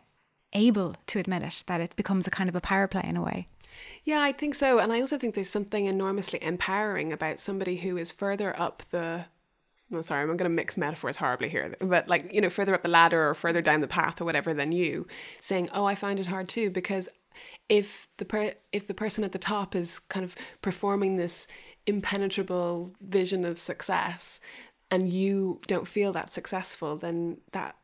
[0.54, 3.24] able to admit it that it becomes a kind of a power play in a
[3.24, 3.48] way.
[4.04, 7.98] Yeah, I think so, and I also think there's something enormously empowering about somebody who
[7.98, 9.26] is further up the
[9.92, 12.82] well, sorry, I'm going to mix metaphors horribly here, but like, you know, further up
[12.82, 15.06] the ladder or further down the path or whatever than you,
[15.42, 17.10] saying, "Oh, I find it hard too," because
[17.70, 21.46] if the per- if the person at the top is kind of performing this
[21.86, 24.40] impenetrable vision of success,
[24.90, 27.76] and you don't feel that successful, then that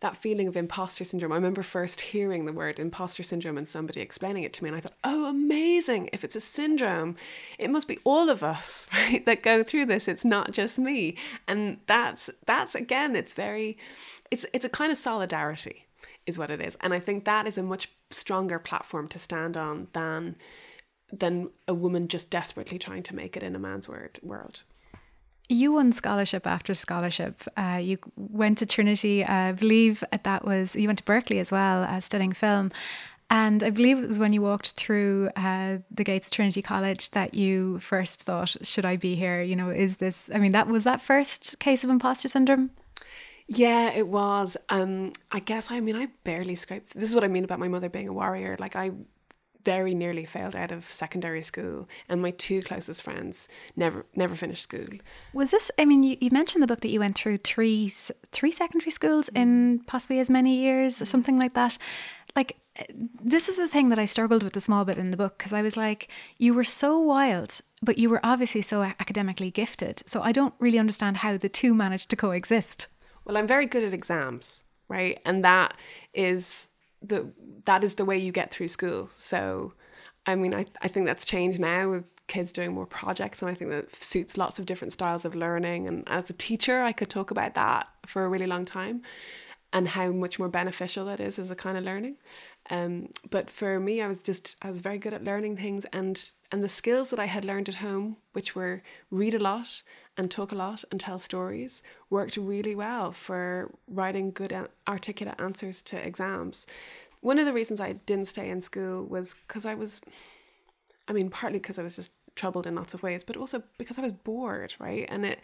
[0.00, 1.32] that feeling of imposter syndrome.
[1.32, 4.76] I remember first hearing the word imposter syndrome and somebody explaining it to me, and
[4.76, 6.10] I thought, oh, amazing.
[6.12, 7.16] If it's a syndrome,
[7.58, 10.08] it must be all of us, right, that go through this.
[10.08, 11.16] It's not just me.
[11.46, 13.76] And that's that's again, it's very
[14.30, 15.86] it's it's a kind of solidarity
[16.26, 16.76] is what it is.
[16.80, 20.36] And I think that is a much stronger platform to stand on than
[21.12, 24.62] than a woman just desperately trying to make it in a man's word world.
[25.48, 27.42] You won scholarship after scholarship.
[27.56, 29.24] Uh, you went to Trinity.
[29.24, 32.72] I believe that was, you went to Berkeley as well, uh, studying film.
[33.30, 37.10] And I believe it was when you walked through uh, the gates of Trinity College
[37.10, 39.42] that you first thought, should I be here?
[39.42, 42.70] You know, is this, I mean, that was that first case of imposter syndrome?
[43.46, 44.56] Yeah, it was.
[44.70, 46.94] Um, I guess, I mean, I barely scraped.
[46.94, 48.56] This is what I mean about my mother being a warrior.
[48.58, 48.92] Like, I
[49.64, 54.62] very nearly failed out of secondary school, and my two closest friends never never finished
[54.62, 54.86] school.
[55.32, 55.70] Was this?
[55.78, 59.28] I mean, you, you mentioned the book that you went through three three secondary schools
[59.34, 61.78] in possibly as many years or something like that.
[62.36, 62.84] Like eh,
[63.22, 65.52] this is the thing that I struggled with a small bit in the book because
[65.52, 70.02] I was like, you were so wild, but you were obviously so academically gifted.
[70.06, 72.88] So I don't really understand how the two managed to coexist.
[73.24, 75.18] Well, I'm very good at exams, right?
[75.24, 75.74] And that
[76.12, 76.68] is
[77.06, 77.32] the
[77.66, 79.08] that is the way you get through school.
[79.16, 79.72] So,
[80.26, 83.54] I mean, I, I think that's changed now with kids doing more projects, and I
[83.54, 85.86] think that suits lots of different styles of learning.
[85.86, 89.02] And as a teacher, I could talk about that for a really long time
[89.72, 92.16] and how much more beneficial that is as a kind of learning.
[92.70, 96.32] Um, but for me, I was just I was very good at learning things, and
[96.50, 99.82] and the skills that I had learned at home, which were read a lot
[100.16, 104.56] and talk a lot and tell stories, worked really well for writing good
[104.88, 106.66] articulate answers to exams.
[107.20, 110.00] One of the reasons I didn't stay in school was because I was,
[111.08, 113.98] I mean, partly because I was just troubled in lots of ways, but also because
[113.98, 115.06] I was bored, right?
[115.08, 115.40] And it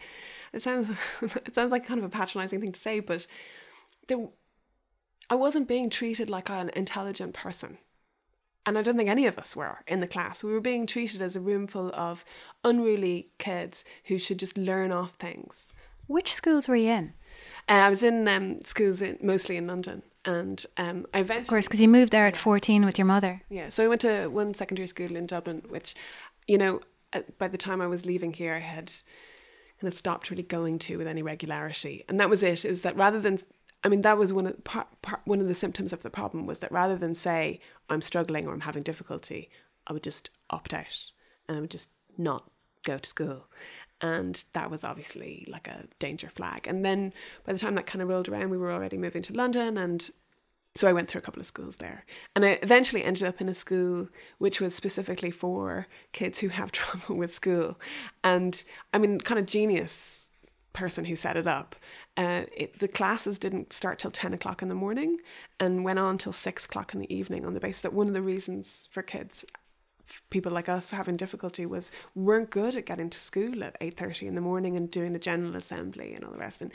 [0.53, 0.89] it sounds
[1.21, 3.27] it sounds like kind of a patronizing thing to say, but
[4.07, 4.19] there
[5.31, 7.77] I wasn't being treated like an intelligent person.
[8.65, 10.43] And I don't think any of us were in the class.
[10.43, 12.25] We were being treated as a room full of
[12.65, 15.71] unruly kids who should just learn off things.
[16.07, 17.13] Which schools were you in?
[17.69, 20.03] Uh, I was in um, schools in, mostly in London.
[20.25, 21.43] And um, I eventually.
[21.43, 23.41] Of course, because you moved there at 14 with your mother.
[23.49, 23.69] Yeah.
[23.69, 25.95] So I went to one secondary school in Dublin, which,
[26.45, 26.81] you know,
[27.37, 28.91] by the time I was leaving here, I had
[29.79, 32.03] kind of stopped really going to with any regularity.
[32.09, 32.65] And that was it.
[32.65, 33.39] It was that rather than
[33.83, 36.45] I mean, that was one of part, part, one of the symptoms of the problem
[36.45, 39.49] was that rather than say I'm struggling or I'm having difficulty,
[39.87, 41.11] I would just opt out
[41.47, 42.49] and I would just not
[42.83, 43.47] go to school,
[43.99, 46.67] and that was obviously like a danger flag.
[46.67, 47.13] And then
[47.45, 50.09] by the time that kind of rolled around, we were already moving to London, and
[50.73, 53.49] so I went through a couple of schools there, and I eventually ended up in
[53.49, 57.79] a school which was specifically for kids who have trouble with school,
[58.23, 58.63] and
[58.93, 60.31] I mean, kind of genius
[60.73, 61.75] person who set it up
[62.17, 65.17] uh, it, the classes didn't start till 10 o'clock in the morning
[65.59, 68.13] and went on till 6 o'clock in the evening on the basis that one of
[68.13, 69.45] the reasons for kids
[70.29, 74.35] people like us having difficulty was weren't good at getting to school at 8.30 in
[74.35, 76.61] the morning and doing the general assembly and all the rest.
[76.61, 76.71] And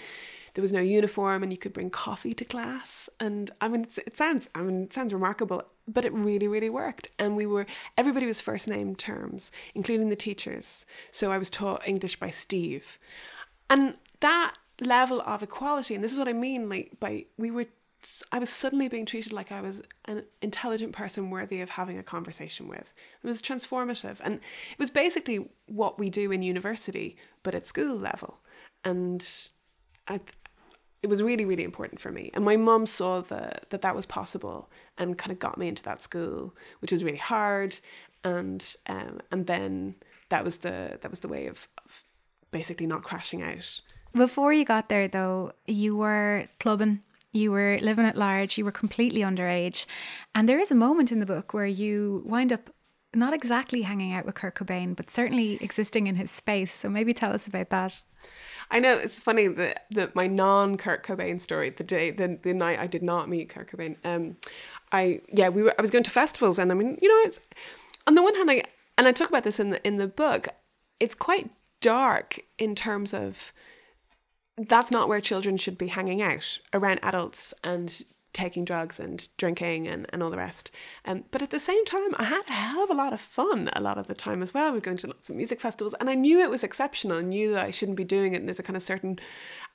[0.54, 3.08] there was no uniform and you could bring coffee to class.
[3.20, 7.08] And i mean it sounds i mean it sounds remarkable but it really really worked.
[7.18, 10.86] And we were everybody was first name terms including the teachers.
[11.10, 12.98] So i was taught english by steve.
[13.68, 15.94] And that level of equality.
[15.94, 17.66] And this is what i mean like by we were
[18.30, 22.02] i was suddenly being treated like i was an intelligent person worthy of having a
[22.02, 22.94] conversation with.
[23.22, 24.18] It was transformative.
[24.22, 28.40] And it was basically what we do in university but at school level.
[28.84, 29.26] And
[30.08, 30.20] i
[31.02, 32.30] it was really really important for me.
[32.34, 35.82] And my mum saw the, that that was possible and kind of got me into
[35.84, 37.78] that school which was really hard.
[38.24, 39.94] And um, and then
[40.28, 42.04] that was the that was the way of, of
[42.50, 43.80] basically not crashing out
[44.16, 47.02] before you got there, though, you were clubbing,
[47.32, 49.86] you were living at large, you were completely underage.
[50.34, 52.70] And there is a moment in the book where you wind up
[53.14, 56.72] not exactly hanging out with Kurt Cobain, but certainly existing in his space.
[56.72, 58.02] So maybe tell us about that.
[58.70, 62.52] I know it's funny that, that my non Kurt Cobain story, the day, the, the
[62.52, 64.36] night I did not meet Kurt Cobain, um,
[64.92, 67.40] I yeah, we were I was going to festivals, and I mean, you know, it's
[68.06, 68.62] on the one hand, I
[68.98, 70.48] and I talk about this in the in the book.
[70.98, 71.50] It's quite
[71.80, 73.52] dark in terms of
[74.56, 79.88] that's not where children should be hanging out around adults and taking drugs and drinking
[79.88, 80.70] and, and all the rest.
[81.06, 83.70] Um, but at the same time, I had a hell of a lot of fun
[83.72, 84.72] a lot of the time as well.
[84.72, 87.18] We were going to lots of music festivals and I knew it was exceptional.
[87.18, 88.36] I knew that I shouldn't be doing it.
[88.36, 89.18] And there's a kind of certain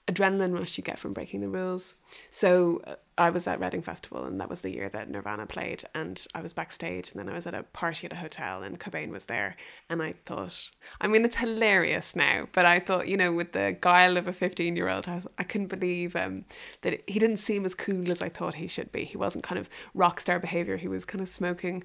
[0.08, 1.96] adrenaline rush you get from breaking the rules.
[2.30, 5.84] So uh, I was at Reading Festival, and that was the year that Nirvana played.
[5.94, 8.80] And I was backstage, and then I was at a party at a hotel, and
[8.80, 9.56] Cobain was there.
[9.90, 13.78] And I thought, I mean, it's hilarious now, but I thought, you know, with the
[13.80, 16.46] guile of a 15 year old, I, I, couldn't believe um,
[16.82, 19.06] that he didn't seem as cool as I thought he should be.
[19.06, 21.84] He wasn't kind of rock star behavior, he was kind of smoking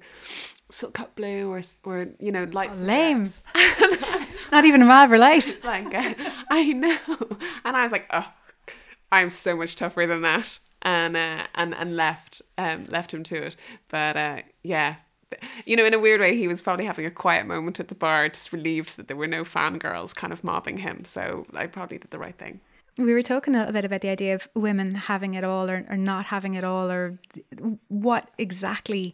[0.71, 2.71] silk cut blue or, or you know, light.
[2.73, 3.31] Oh, lame.
[4.51, 5.59] Not even a Marlboro Light.
[5.63, 6.15] like, uh,
[6.49, 6.97] I know.
[7.63, 8.33] And I was like, oh,
[9.11, 10.59] I'm so much tougher than that.
[10.83, 13.55] And uh, and and left um, left him to it.
[13.89, 14.95] But uh, yeah,
[15.65, 17.95] you know, in a weird way, he was probably having a quiet moment at the
[17.95, 21.03] bar, just relieved that there were no fangirls kind of mobbing him.
[21.05, 22.61] So I probably did the right thing.
[22.97, 25.85] We were talking a little bit about the idea of women having it all or,
[25.89, 27.19] or not having it all, or
[27.89, 29.13] what exactly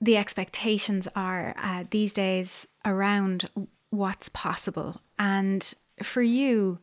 [0.00, 3.48] the expectations are uh, these days around
[3.90, 5.00] what's possible.
[5.18, 6.78] And for you,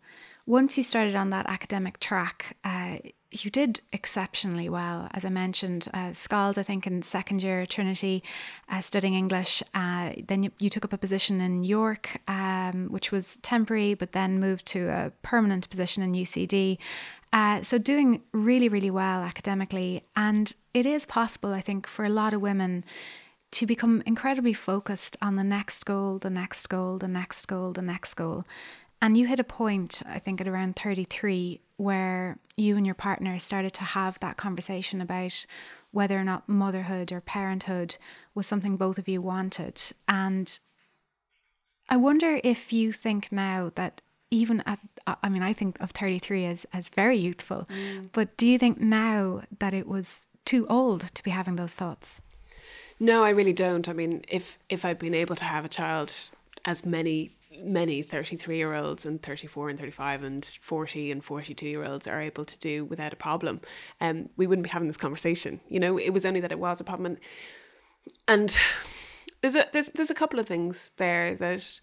[0.45, 2.97] once you started on that academic track, uh,
[3.31, 5.07] you did exceptionally well.
[5.11, 8.23] As I mentioned, uh, Schol, I think, in second year Trinity,
[8.69, 9.61] uh, studying English.
[9.73, 14.13] Uh, then you, you, took up a position in York, um, which was temporary, but
[14.13, 16.77] then moved to a permanent position in UCD.
[17.31, 20.01] Uh, so doing really, really well academically.
[20.15, 22.83] And it is possible, I think, for a lot of women
[23.51, 27.81] to become incredibly focused on the next goal, the next goal, the next goal, the
[27.81, 28.43] next goal.
[29.01, 33.39] And you hit a point, I think, at around 33, where you and your partner
[33.39, 35.45] started to have that conversation about
[35.91, 37.95] whether or not motherhood or parenthood
[38.35, 39.81] was something both of you wanted.
[40.07, 40.59] And
[41.87, 46.45] I wonder if you think now that even at, I mean, I think of 33
[46.45, 48.09] as, as very youthful, mm.
[48.11, 52.21] but do you think now that it was too old to be having those thoughts?
[52.99, 53.87] No, I really don't.
[53.87, 56.13] I mean, if if I'd been able to have a child
[56.65, 57.31] as many
[57.63, 62.21] many 33 year olds and 34 and 35 and 40 and 42 year olds are
[62.21, 63.61] able to do without a problem.
[64.01, 65.59] Um, we wouldn't be having this conversation.
[65.67, 67.05] You know it was only that it was a problem.
[67.05, 67.19] And,
[68.27, 68.57] and
[69.41, 71.79] there's a there's, there's a couple of things there that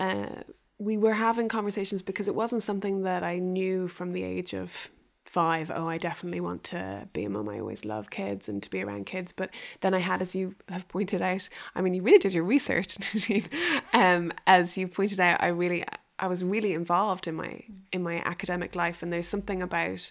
[0.00, 0.42] uh,
[0.78, 4.90] we were having conversations because it wasn't something that I knew from the age of
[5.34, 7.48] five, oh, I definitely want to be a mum.
[7.48, 9.32] I always love kids and to be around kids.
[9.32, 12.44] But then I had, as you have pointed out, I mean, you really did your
[12.44, 12.96] research.
[13.92, 15.84] um, as you pointed out, I really,
[16.20, 20.08] I was really involved in my in my academic life, and there's something about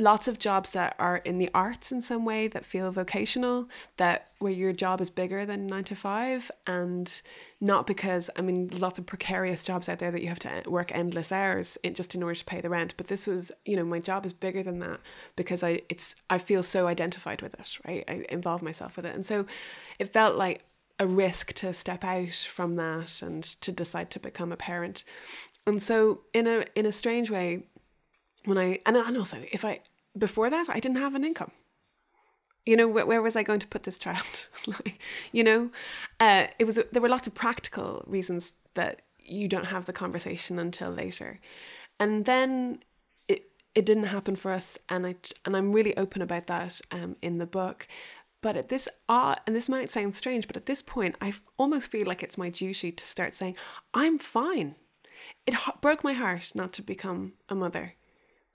[0.00, 4.30] lots of jobs that are in the arts in some way that feel vocational that
[4.40, 7.22] where your job is bigger than 9 to 5 and
[7.60, 10.90] not because I mean lots of precarious jobs out there that you have to work
[10.92, 12.94] endless hours in, just in order to pay the rent.
[12.96, 14.98] But this was you know my job is bigger than that
[15.36, 18.04] because I it's I feel so identified with it right?
[18.08, 19.14] I involve myself with it.
[19.14, 19.46] And so
[20.00, 20.64] it felt like
[20.98, 25.04] a risk to step out from that and to decide to become a parent.
[25.66, 27.64] And so in a in a strange way
[28.44, 29.80] when I and and also if I
[30.16, 31.52] before that I didn't have an income.
[32.66, 34.48] You know where, where was I going to put this child?
[34.66, 34.98] like,
[35.32, 35.70] you know,
[36.18, 40.58] uh, it was there were lots of practical reasons that you don't have the conversation
[40.58, 41.40] until later,
[42.00, 42.78] and then
[43.28, 47.16] it it didn't happen for us, and I and I'm really open about that um,
[47.20, 47.86] in the book.
[48.40, 51.90] But at this, uh, and this might sound strange, but at this point, I almost
[51.90, 53.56] feel like it's my duty to start saying,
[53.94, 54.74] I'm fine.
[55.46, 57.94] It broke my heart not to become a mother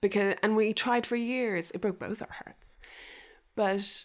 [0.00, 1.70] because and we tried for years.
[1.72, 2.78] It broke both our hearts.
[3.54, 4.04] But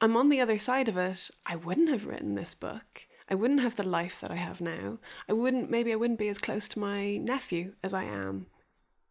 [0.00, 1.30] I'm on the other side of it.
[1.46, 3.06] I wouldn't have written this book.
[3.28, 4.98] I wouldn't have the life that I have now.
[5.28, 8.46] I wouldn't maybe I wouldn't be as close to my nephew as I am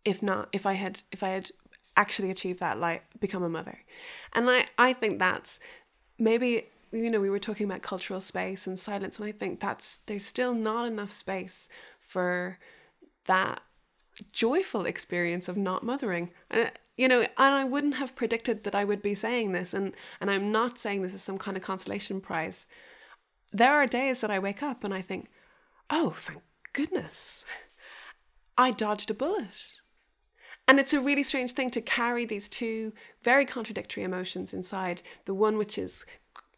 [0.05, 1.51] if not if I had if I had
[1.95, 3.79] actually achieved that like become a mother.
[4.33, 5.59] And I I think that's
[6.17, 9.99] maybe you know we were talking about cultural space and silence and I think that's
[10.05, 12.57] there's still not enough space for
[13.25, 13.61] that
[14.31, 16.31] joyful experience of not mothering.
[16.49, 19.73] And, you know, and I wouldn't have predicted that I would be saying this.
[19.73, 22.65] And, and I'm not saying this as some kind of consolation prize.
[23.51, 25.29] There are days that I wake up and I think,
[25.89, 26.41] oh, thank
[26.73, 27.45] goodness,
[28.57, 29.79] I dodged a bullet.
[30.67, 32.93] And it's a really strange thing to carry these two
[33.23, 36.05] very contradictory emotions inside the one which is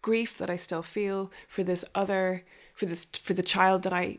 [0.01, 2.43] grief that I still feel for this other
[2.73, 4.17] for this for the child that I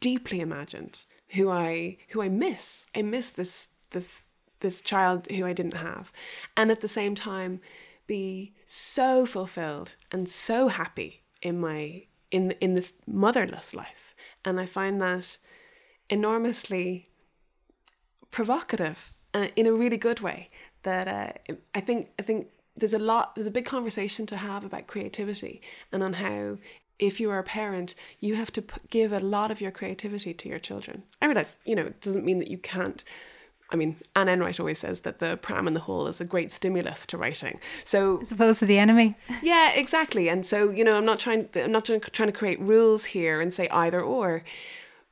[0.00, 2.86] deeply imagined, who I who I miss.
[2.94, 4.26] I miss this this
[4.60, 6.12] this child who I didn't have.
[6.56, 7.60] And at the same time
[8.06, 14.14] be so fulfilled and so happy in my in in this motherless life.
[14.44, 15.38] And I find that
[16.08, 17.06] enormously
[18.30, 20.50] provocative uh, in a really good way.
[20.82, 24.64] That uh, I think I think there's a lot there's a big conversation to have
[24.64, 25.60] about creativity
[25.92, 26.58] and on how
[27.00, 30.32] if you are a parent you have to p- give a lot of your creativity
[30.34, 31.02] to your children.
[31.20, 33.02] I realize you know it doesn't mean that you can't
[33.72, 36.50] I mean, Anne Enright always says that the pram in the hall is a great
[36.50, 37.60] stimulus to writing.
[37.84, 39.16] So, as opposed to the enemy.
[39.42, 40.28] Yeah, exactly.
[40.28, 41.48] And so, you know, I'm not trying.
[41.54, 44.44] I'm not trying, to create rules here and say either or,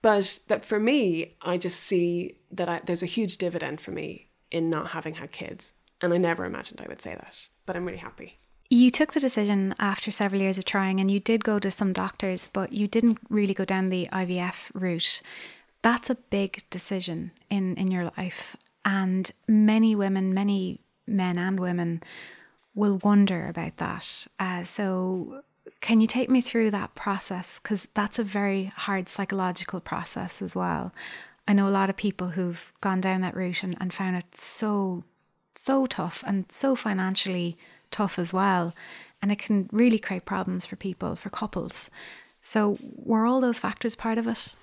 [0.02, 4.28] but that for me, I just see that I, there's a huge dividend for me
[4.50, 5.72] in not having had kids,
[6.02, 7.48] and I never imagined I would say that.
[7.64, 8.38] But I'm really happy.
[8.70, 11.92] You took the decision after several years of trying, and you did go to some
[11.92, 15.22] doctors, but you didn't really go down the IVF route.
[15.80, 18.56] That's a big decision in in your life.
[18.84, 22.02] And many women many men and women
[22.74, 24.26] will wonder about that.
[24.38, 25.42] Uh, so
[25.80, 27.58] can you take me through that process?
[27.58, 30.92] Because that's a very hard psychological process as well.
[31.46, 34.36] I know a lot of people who've gone down that route and, and found it
[34.36, 35.04] so
[35.54, 37.56] so tough and so financially
[37.90, 38.74] tough as well
[39.20, 41.90] and it can really create problems for people for couples
[42.40, 44.54] so were all those factors part of it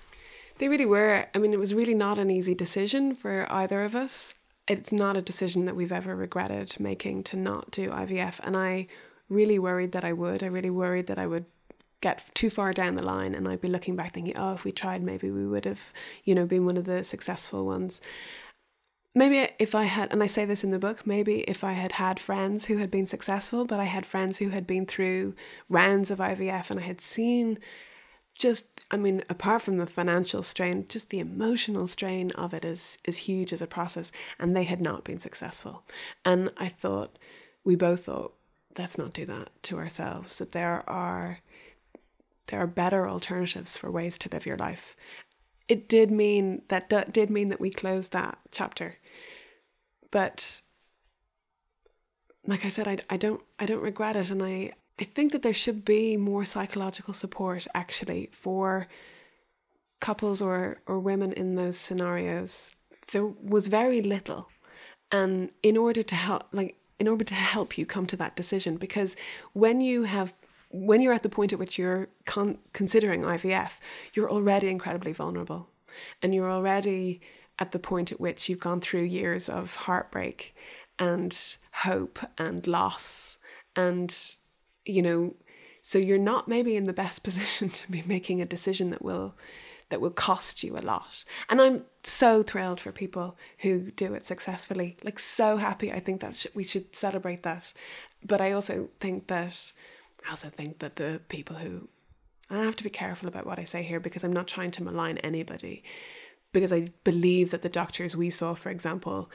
[0.58, 1.28] they really were.
[1.34, 4.36] I mean, it was really not an easy decision for either of us.
[4.68, 8.40] It's not a decision that we've ever regretted making to not do IVF.
[8.44, 8.88] And I
[9.28, 10.44] really worried that I would.
[10.44, 11.46] I really worried that I would
[12.02, 14.72] get too far down the line and I'd be looking back thinking, oh, if we
[14.72, 15.92] tried, maybe we would have,
[16.24, 18.00] you know, been one of the successful ones.
[19.18, 21.94] Maybe if I had, and I say this in the book, maybe if I had
[21.94, 25.36] had friends who had been successful, but I had friends who had been through
[25.70, 27.60] rounds of IVF and I had seen
[28.38, 32.98] just I mean, apart from the financial strain, just the emotional strain of it is
[33.06, 34.12] is huge as a process.
[34.38, 35.84] And they had not been successful.
[36.24, 37.18] And I thought,
[37.64, 38.34] we both thought,
[38.78, 40.38] let's not do that to ourselves.
[40.38, 41.40] That there are
[42.48, 44.96] there are better alternatives for ways to live your life.
[45.68, 48.98] It did mean that did mean that we closed that chapter,
[50.12, 50.62] but
[52.48, 55.42] like I said, I, I don't I don't regret it, and I I think that
[55.42, 58.88] there should be more psychological support actually for
[60.00, 62.70] couples or, or women in those scenarios.
[63.12, 64.50] There was very little.
[65.12, 68.78] And in order to help like in order to help you come to that decision
[68.78, 69.16] because
[69.54, 70.34] when you have
[70.72, 73.80] when you're at the point at which you're con- considering IVF,
[74.14, 75.70] you're already incredibly vulnerable.
[76.22, 77.22] And you're already
[77.60, 80.56] at the point at which you've gone through years of heartbreak
[81.00, 83.38] and hope and loss
[83.76, 84.38] and
[84.86, 85.34] you know,
[85.82, 89.36] so you're not maybe in the best position to be making a decision that will
[89.90, 91.24] that will cost you a lot.
[91.48, 94.98] And I'm so thrilled for people who do it successfully.
[95.04, 95.94] Like so happy.
[95.94, 97.72] I think that sh- we should celebrate that.
[98.26, 99.72] But I also think that
[100.26, 101.88] I also think that the people who
[102.50, 104.84] I have to be careful about what I say here because I'm not trying to
[104.84, 105.84] malign anybody.
[106.56, 109.30] Because I believe that the doctors we saw, for example,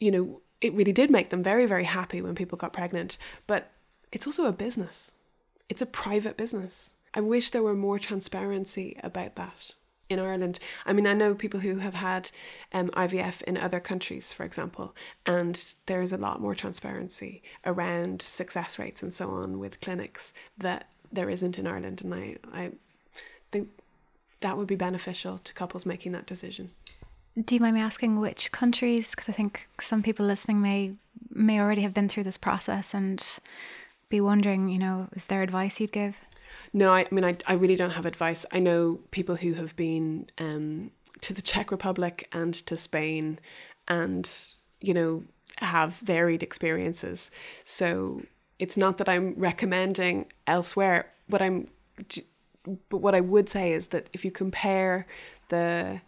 [0.00, 3.18] you know, it really did make them very, very happy when people got pregnant.
[3.46, 3.70] But
[4.10, 5.14] it's also a business.
[5.68, 6.92] It's a private business.
[7.12, 9.74] I wish there were more transparency about that
[10.08, 10.58] in Ireland.
[10.86, 12.30] I mean, I know people who have had
[12.72, 14.94] um, IVF in other countries, for example,
[15.26, 20.32] and there is a lot more transparency around success rates and so on with clinics
[20.56, 22.00] that there isn't in Ireland.
[22.02, 22.72] And I, I
[23.52, 23.68] think
[24.44, 26.70] that would be beneficial to couples making that decision.
[27.42, 29.10] Do you mind me asking which countries?
[29.10, 30.92] Because I think some people listening may
[31.30, 33.20] may already have been through this process and
[34.08, 36.16] be wondering, you know, is there advice you'd give?
[36.72, 38.46] No, I, I mean, I, I really don't have advice.
[38.52, 40.90] I know people who have been um,
[41.22, 43.40] to the Czech Republic and to Spain
[43.88, 44.30] and,
[44.80, 45.24] you know,
[45.58, 47.30] have varied experiences.
[47.64, 48.22] So
[48.58, 51.12] it's not that I'm recommending elsewhere.
[51.28, 51.68] What I'm,
[52.88, 55.06] but what I would say is that if you compare
[55.48, 56.00] the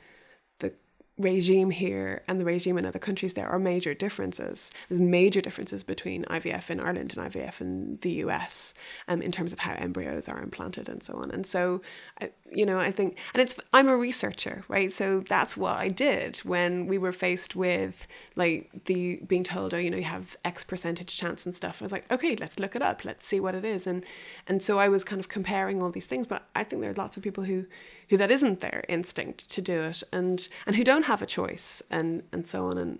[1.18, 4.70] regime here and the regime in other countries, there are major differences.
[4.88, 8.74] There's major differences between IVF in Ireland and IVF in the US
[9.08, 11.30] um, in terms of how embryos are implanted and so on.
[11.30, 11.80] And so,
[12.20, 14.92] I, you know, I think, and it's, I'm a researcher, right?
[14.92, 18.06] So that's what I did when we were faced with
[18.36, 21.80] like the being told, oh, you know, you have X percentage chance and stuff.
[21.80, 23.04] I was like, okay, let's look it up.
[23.04, 23.86] Let's see what it is.
[23.86, 24.04] And,
[24.46, 26.94] and so I was kind of comparing all these things, but I think there are
[26.94, 27.64] lots of people who,
[28.08, 31.82] who that isn't their instinct to do it and and who don't have a choice
[31.90, 32.78] and and so on.
[32.78, 32.98] And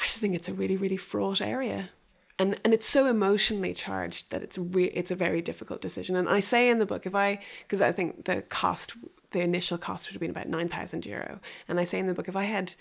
[0.00, 1.90] I just think it's a really really fraught area.
[2.38, 6.16] And and it's so emotionally charged that it's re- it's a very difficult decision.
[6.16, 8.94] And I say in the book, if I because I think the cost,
[9.30, 12.14] the initial cost would have been about nine thousand euro, and I say in the
[12.14, 12.74] book, if I had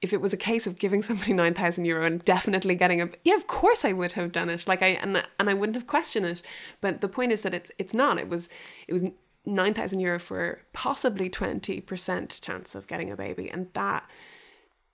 [0.00, 3.34] if it was a case of giving somebody 9000 euro and definitely getting a yeah
[3.34, 4.66] of course i would have done it.
[4.66, 6.42] Like i and, and i wouldn't have questioned it.
[6.80, 8.18] But the point is that it's it's not.
[8.18, 8.48] It was
[8.86, 9.04] it was
[9.46, 14.08] 9000 euro for possibly 20% chance of getting a baby and that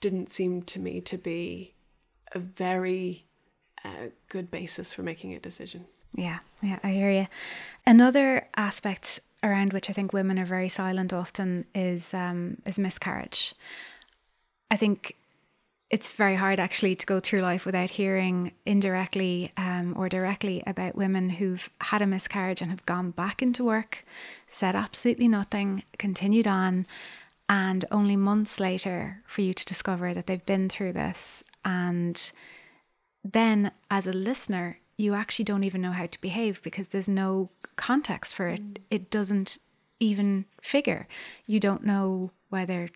[0.00, 1.74] didn't seem to me to be
[2.32, 3.26] a very
[3.84, 5.86] uh, good basis for making a decision.
[6.14, 7.26] Yeah yeah i hear you
[7.86, 13.54] another aspect around which i think women are very silent often is um, is miscarriage.
[14.70, 15.16] I think
[15.94, 20.96] it's very hard actually to go through life without hearing indirectly um, or directly about
[20.96, 24.00] women who've had a miscarriage and have gone back into work,
[24.48, 26.84] said absolutely nothing, continued on,
[27.48, 31.44] and only months later for you to discover that they've been through this.
[31.64, 32.32] And
[33.22, 37.50] then as a listener, you actually don't even know how to behave because there's no
[37.76, 38.80] context for it.
[38.90, 39.58] It doesn't
[40.00, 41.06] even figure.
[41.46, 42.88] You don't know whether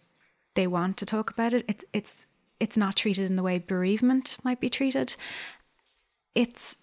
[0.54, 1.64] they want to talk about it.
[1.68, 2.26] It's it's
[2.60, 5.16] it's not treated in the way bereavement might be treated.
[6.34, 6.76] It's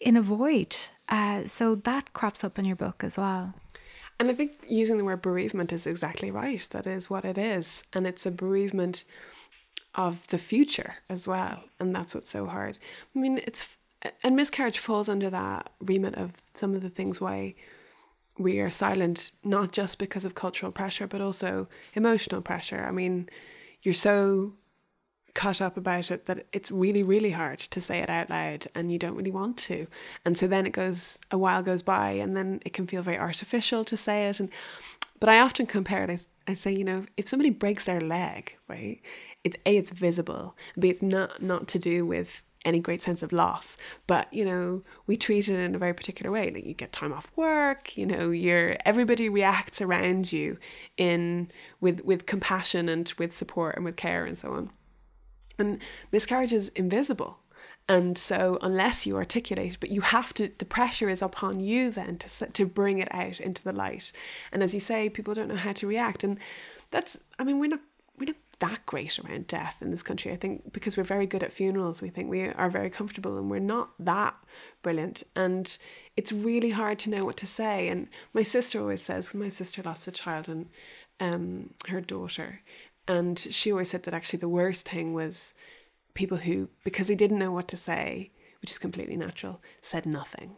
[0.00, 0.76] in a void.
[1.08, 3.54] Uh, so that crops up in your book as well.
[4.20, 6.66] And I think using the word bereavement is exactly right.
[6.70, 7.84] That is what it is.
[7.92, 9.04] And it's a bereavement
[9.94, 11.64] of the future as well.
[11.78, 12.78] And that's what's so hard.
[13.14, 13.68] I mean, it's,
[14.22, 17.54] and miscarriage falls under that remit of some of the things why
[18.38, 23.28] we are silent not just because of cultural pressure but also emotional pressure i mean
[23.82, 24.52] you're so
[25.38, 28.90] caught up about it that it's really really hard to say it out loud and
[28.90, 29.86] you don't really want to
[30.24, 33.16] and so then it goes a while goes by and then it can feel very
[33.16, 34.50] artificial to say it and
[35.20, 38.56] but i often compare it I, I say you know if somebody breaks their leg
[38.66, 39.00] right
[39.44, 43.32] it's a it's visible b it's not not to do with any great sense of
[43.32, 43.76] loss.
[44.08, 46.50] But you know, we treat it in a very particular way.
[46.50, 50.58] Like you get time off work, you know, you're everybody reacts around you
[50.96, 54.70] in with with compassion and with support and with care and so on.
[55.58, 55.80] And
[56.12, 57.38] miscarriage is invisible.
[57.90, 62.18] And so, unless you articulate, but you have to, the pressure is upon you then
[62.18, 64.12] to to bring it out into the light.
[64.52, 66.38] And as you say, people don't know how to react, and
[66.90, 67.80] that's, I mean, we're not
[68.18, 70.32] we're not that great around death in this country.
[70.32, 73.50] I think because we're very good at funerals, we think we are very comfortable and
[73.50, 74.34] we're not that
[74.82, 75.22] brilliant.
[75.36, 75.78] And
[76.16, 77.88] it's really hard to know what to say.
[77.88, 80.68] And my sister always says, my sister lost a child and
[81.20, 82.60] um, her daughter.
[83.08, 85.54] And she always said that actually the worst thing was
[86.14, 88.30] people who, because they didn't know what to say,
[88.60, 90.56] which is completely natural, said nothing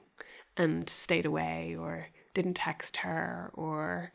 [0.56, 4.12] and stayed away or didn't text her or,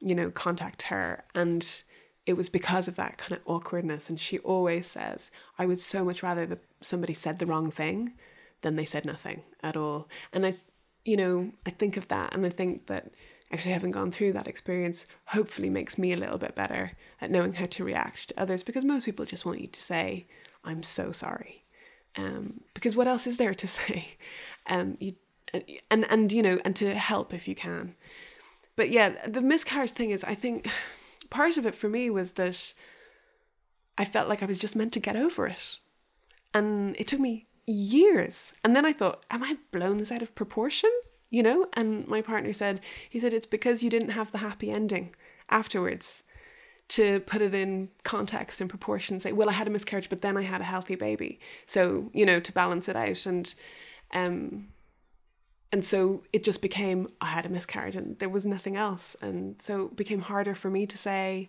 [0.00, 1.24] you know, contact her.
[1.34, 1.82] And
[2.26, 4.08] it was because of that kind of awkwardness.
[4.08, 8.12] And she always says, I would so much rather that somebody said the wrong thing
[8.62, 10.08] than they said nothing at all.
[10.32, 10.54] And I,
[11.04, 13.10] you know, I think of that and I think that
[13.52, 17.54] actually having gone through that experience hopefully makes me a little bit better at knowing
[17.54, 20.26] how to react to others because most people just want you to say,
[20.64, 21.64] I'm so sorry.
[22.16, 24.16] Um, because what else is there to say?
[24.66, 25.12] Um, you,
[25.90, 27.94] and, and, you know, and to help if you can.
[28.76, 30.68] But yeah, the miscarriage thing is, I think
[31.30, 32.74] part of it for me was that
[33.96, 35.78] I felt like I was just meant to get over it.
[36.52, 38.52] And it took me years.
[38.62, 40.90] And then I thought, am I blown this out of proportion?
[41.34, 41.66] You know?
[41.72, 42.80] And my partner said,
[43.10, 45.14] he said, it's because you didn't have the happy ending
[45.50, 46.22] afterwards
[46.86, 49.18] to put it in context and proportion.
[49.18, 51.40] Say, well, I had a miscarriage, but then I had a healthy baby.
[51.66, 53.26] So, you know, to balance it out.
[53.26, 53.52] And,
[54.12, 54.68] um,
[55.72, 59.60] and so it just became I had a miscarriage and there was nothing else and
[59.60, 61.48] so it became harder for me to say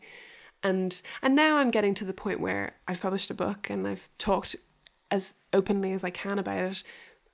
[0.64, 4.10] and and now I'm getting to the point where I've published a book and I've
[4.18, 4.56] talked
[5.12, 6.84] as openly as I can about it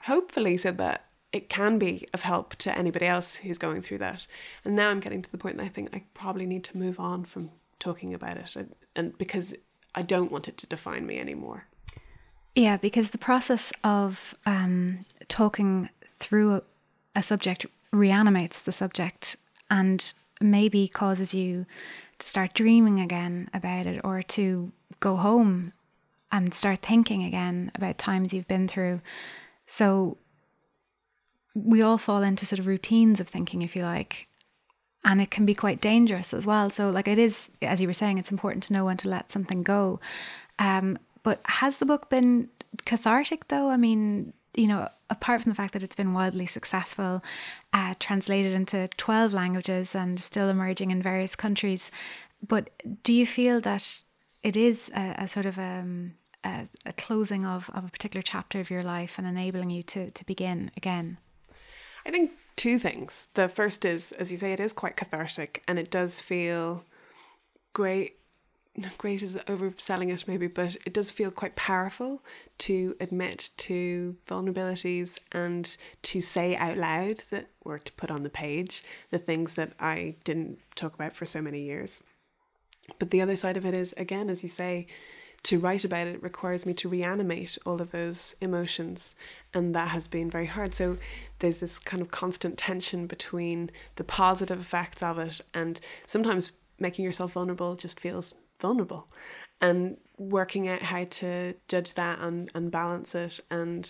[0.02, 4.27] hopefully so that it can be of help to anybody else who's going through that
[4.65, 6.99] and now I'm getting to the point that I think I probably need to move
[6.99, 9.53] on from talking about it and, and because
[9.95, 11.65] I don't want it to define me anymore
[12.55, 16.61] yeah because the process of um, talking through
[17.15, 19.36] a subject reanimates the subject
[19.69, 21.65] and maybe causes you
[22.19, 25.73] to start dreaming again about it or to go home
[26.32, 29.01] and start thinking again about times you've been through.
[29.65, 30.17] So
[31.54, 34.28] we all fall into sort of routines of thinking, if you like,
[35.04, 36.70] and it can be quite dangerous as well.
[36.70, 39.32] So, like, it is, as you were saying, it's important to know when to let
[39.32, 39.99] something go.
[40.60, 42.49] Um, but has the book been
[42.86, 43.70] cathartic though?
[43.70, 47.24] I mean, you know, apart from the fact that it's been wildly successful,
[47.74, 51.91] uh, translated into 12 languages and still emerging in various countries,
[52.45, 52.70] but
[53.04, 54.04] do you feel that
[54.43, 58.60] it is a, a sort of um, a, a closing of, of a particular chapter
[58.60, 61.18] of your life and enabling you to, to begin again?
[62.06, 63.30] I think two things.
[63.34, 66.84] The first is, as you say, it is quite cathartic and it does feel
[67.74, 68.18] great.
[68.97, 72.24] Great is overselling it, maybe, but it does feel quite powerful
[72.58, 78.30] to admit to vulnerabilities and to say out loud that, or to put on the
[78.30, 82.02] page, the things that I didn't talk about for so many years.
[82.97, 84.88] But the other side of it is, again, as you say,
[85.43, 89.15] to write about it requires me to reanimate all of those emotions,
[89.53, 90.75] and that has been very hard.
[90.75, 90.97] So
[91.39, 97.05] there's this kind of constant tension between the positive effects of it, and sometimes making
[97.05, 99.07] yourself vulnerable just feels vulnerable,
[99.59, 103.39] and working out how to judge that and, and balance it.
[103.49, 103.89] And,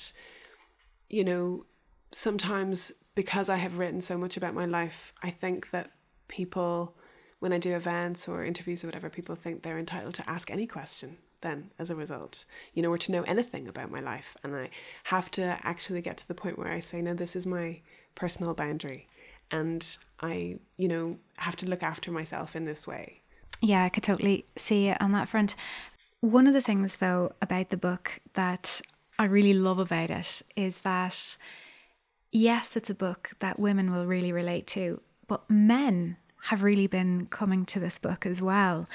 [1.10, 1.66] you know,
[2.14, 5.92] sometimes because I have written so much about my life, I think that
[6.30, 6.96] people
[7.40, 10.68] when I do events or interviews or whatever, people think they're entitled to ask any
[10.68, 14.38] question then as a result, you know, or to know anything about my life.
[14.44, 14.70] And I
[15.06, 17.82] have to actually get to the point where I say, no, this is my
[18.16, 19.08] personal boundary.
[19.52, 23.22] And I, you know, have to look after myself in this way.
[23.62, 25.56] Yeah, I could totally see it on that front.
[26.22, 28.82] One of the things, though, about the book that
[29.20, 31.38] I really love about it is that,
[32.32, 37.28] yes, it's a book that women will really relate to, but men have really been
[37.28, 38.88] coming to this book as well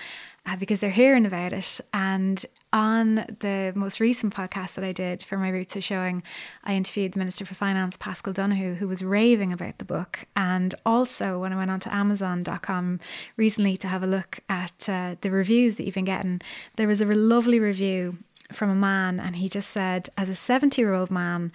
[0.46, 1.80] uh, because they're hearing about it.
[1.92, 6.22] And on the most recent podcast that I did for my Roots of Showing,
[6.64, 10.26] I interviewed the Minister for Finance, Paschal Donohoe, who was raving about the book.
[10.36, 13.00] And also, when I went on to Amazon.com
[13.36, 16.40] recently to have a look at uh, the reviews that you've been getting,
[16.76, 18.18] there was a lovely review
[18.52, 21.52] from a man, and he just said, As a 70 year old man,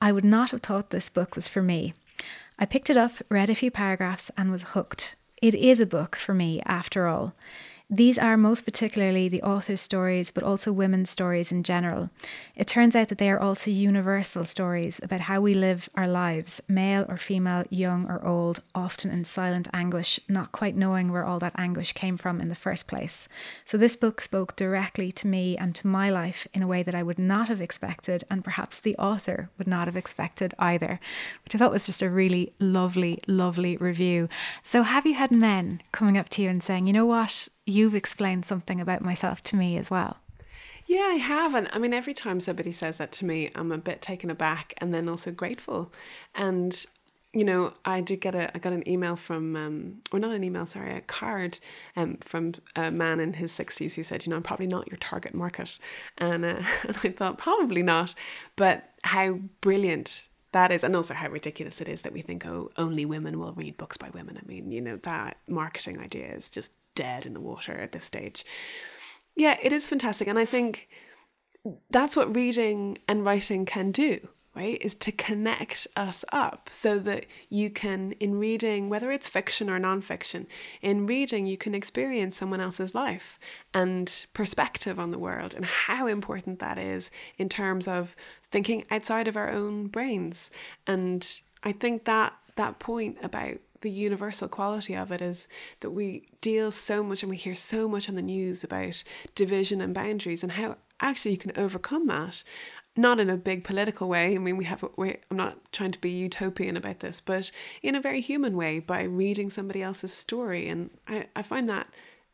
[0.00, 1.94] I would not have thought this book was for me.
[2.58, 5.16] I picked it up, read a few paragraphs, and was hooked.
[5.40, 7.34] It is a book for me, after all.
[7.90, 12.10] These are most particularly the author's stories, but also women's stories in general.
[12.54, 16.60] It turns out that they are also universal stories about how we live our lives,
[16.68, 21.38] male or female, young or old, often in silent anguish, not quite knowing where all
[21.38, 23.26] that anguish came from in the first place.
[23.64, 26.94] So, this book spoke directly to me and to my life in a way that
[26.94, 31.00] I would not have expected, and perhaps the author would not have expected either,
[31.42, 34.28] which I thought was just a really lovely, lovely review.
[34.62, 37.48] So, have you had men coming up to you and saying, you know what?
[37.68, 40.16] You've explained something about myself to me as well.
[40.86, 41.54] Yeah, I have.
[41.54, 44.72] And I mean, every time somebody says that to me, I'm a bit taken aback
[44.78, 45.92] and then also grateful.
[46.34, 46.86] And,
[47.34, 50.42] you know, I did get a, I got an email from, um, or not an
[50.42, 51.60] email, sorry, a card
[51.94, 54.96] um, from a man in his 60s who said, you know, I'm probably not your
[54.96, 55.78] target market.
[56.16, 58.14] And, uh, and I thought, probably not.
[58.56, 62.70] But how brilliant that is, and also how ridiculous it is that we think, oh,
[62.76, 64.38] only women will read books by women.
[64.42, 68.04] I mean, you know, that marketing idea is just dead in the water at this
[68.04, 68.44] stage.
[69.36, 70.26] Yeah, it is fantastic.
[70.26, 70.88] And I think
[71.90, 74.28] that's what reading and writing can do,
[74.58, 74.82] right?
[74.82, 79.78] Is to connect us up so that you can, in reading, whether it's fiction or
[79.78, 80.46] nonfiction,
[80.82, 83.38] in reading, you can experience someone else's life
[83.72, 88.16] and perspective on the world and how important that is in terms of
[88.50, 90.50] thinking outside of our own brains.
[90.88, 95.46] And I think that that point about the universal quality of it is
[95.80, 99.04] that we deal so much and we hear so much on the news about
[99.36, 102.42] division and boundaries and how actually you can overcome that
[102.98, 104.34] not in a big political way.
[104.34, 104.84] I mean, we have.
[104.98, 107.50] I'm not trying to be utopian about this, but
[107.82, 111.86] in a very human way by reading somebody else's story, and I, I find that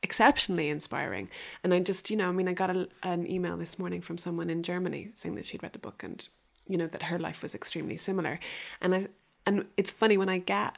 [0.03, 1.29] exceptionally inspiring.
[1.63, 4.19] And I just, you know, I mean, I got a, an email this morning from
[4.19, 6.27] someone in Germany saying that she'd read the book and,
[6.69, 8.39] you know, that her life was extremely similar.
[8.83, 9.09] And I,
[9.47, 10.77] and it's funny when I get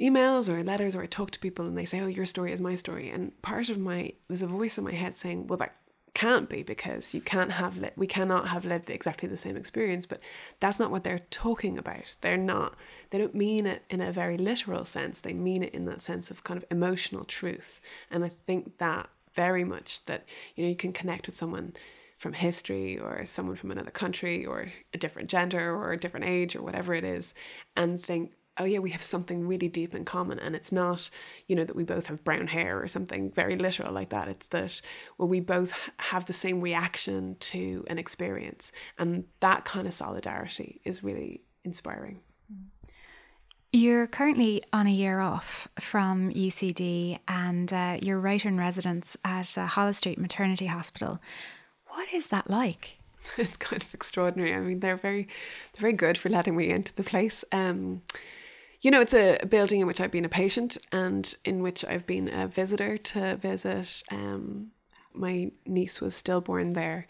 [0.00, 2.60] emails or letters or I talk to people and they say, Oh, your story is
[2.60, 3.08] my story.
[3.08, 5.76] And part of my, there's a voice in my head saying, Well, that
[6.14, 10.06] can't be because you can't have, li- we cannot have lived exactly the same experience.
[10.06, 10.20] But
[10.60, 12.16] that's not what they're talking about.
[12.20, 12.74] They're not,
[13.10, 15.20] they don't mean it in a very literal sense.
[15.20, 17.80] They mean it in that sense of kind of emotional truth.
[18.10, 21.72] And I think that very much that, you know, you can connect with someone
[22.18, 26.54] from history or someone from another country or a different gender or a different age
[26.54, 27.34] or whatever it is
[27.74, 31.08] and think oh yeah we have something really deep in common and it's not
[31.46, 34.48] you know that we both have brown hair or something very literal like that it's
[34.48, 34.80] that
[35.18, 40.80] well we both have the same reaction to an experience and that kind of solidarity
[40.84, 42.20] is really inspiring
[43.74, 49.56] you're currently on a year off from UCD and uh, you're writer in residence at
[49.56, 51.18] uh, Holles Street Maternity Hospital.
[51.86, 52.98] What is that like?
[53.38, 54.52] It's kind of extraordinary.
[54.52, 55.22] I mean, they're very,
[55.72, 57.44] they're very good for letting me into the place.
[57.50, 58.02] Um,
[58.82, 62.06] you know, it's a building in which I've been a patient and in which I've
[62.06, 64.72] been a visitor to visit um,
[65.14, 67.06] my niece was stillborn there,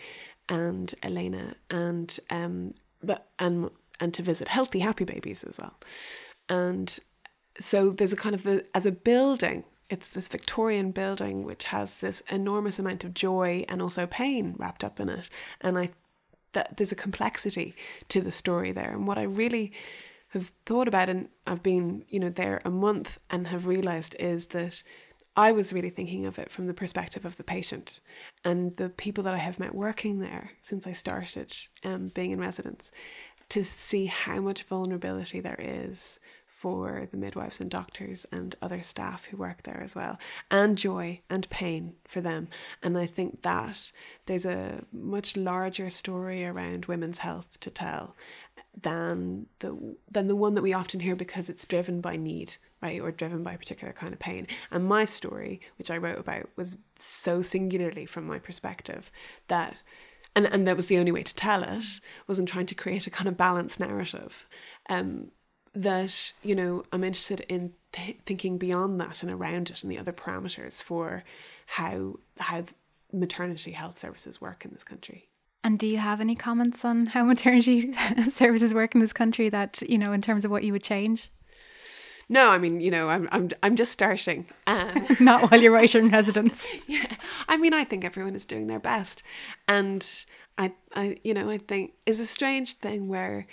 [0.49, 3.71] and Elena, and um, but and
[4.01, 5.75] and to visit healthy, happy babies as well,
[6.49, 6.99] and
[7.61, 12.23] so there's a kind of as a building it's this Victorian building which has this
[12.31, 15.29] enormous amount of joy and also pain wrapped up in it.
[15.61, 15.91] And I
[16.53, 17.75] that there's a complexity
[18.09, 18.91] to the story there.
[18.91, 19.71] And what I really
[20.33, 24.49] have thought about and I've been, you know, there a month and have realized is
[24.49, 24.83] that
[25.37, 28.01] I was really thinking of it from the perspective of the patient
[28.45, 31.55] and the people that I have met working there since I started
[31.85, 32.91] um, being in residence
[33.51, 39.27] to see how much vulnerability there is for the midwives and doctors and other staff
[39.27, 40.19] who work there as well,
[40.51, 42.49] and joy and pain for them.
[42.83, 43.91] And I think that
[44.27, 48.15] there's a much larger story around women's health to tell
[48.81, 53.01] than the than the one that we often hear because it's driven by need, right,
[53.01, 54.47] or driven by a particular kind of pain.
[54.71, 59.11] And my story, which I wrote about, was so singularly from my perspective
[59.49, 59.83] that
[60.35, 63.11] and, and that was the only way to tell it wasn't trying to create a
[63.11, 64.47] kind of balanced narrative
[64.89, 65.31] um,
[65.75, 69.99] that you know I'm interested in th- thinking beyond that and around it and the
[69.99, 71.25] other parameters for
[71.67, 72.65] how how
[73.13, 75.29] maternity health services work in this country.
[75.65, 77.95] And do you have any comments on how maternity
[78.31, 81.31] services work in this country that you know in terms of what you would change?
[82.29, 84.47] No, I mean, you know, I'm I'm I'm just starting.
[84.67, 86.71] Um, Not while you're right in residence.
[86.87, 87.17] yeah,
[87.49, 89.23] I mean, I think everyone is doing their best,
[89.69, 90.07] and
[90.57, 93.47] I, I, you know, I think is a strange thing where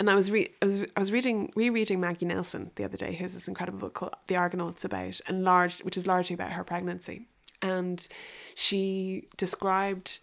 [0.00, 3.14] and I was re- I was I was reading rereading Maggie Nelson the other day,
[3.14, 6.64] who's this incredible book called The Argonauts about and large, which is largely about her
[6.64, 7.26] pregnancy,
[7.62, 8.06] and
[8.54, 10.20] she described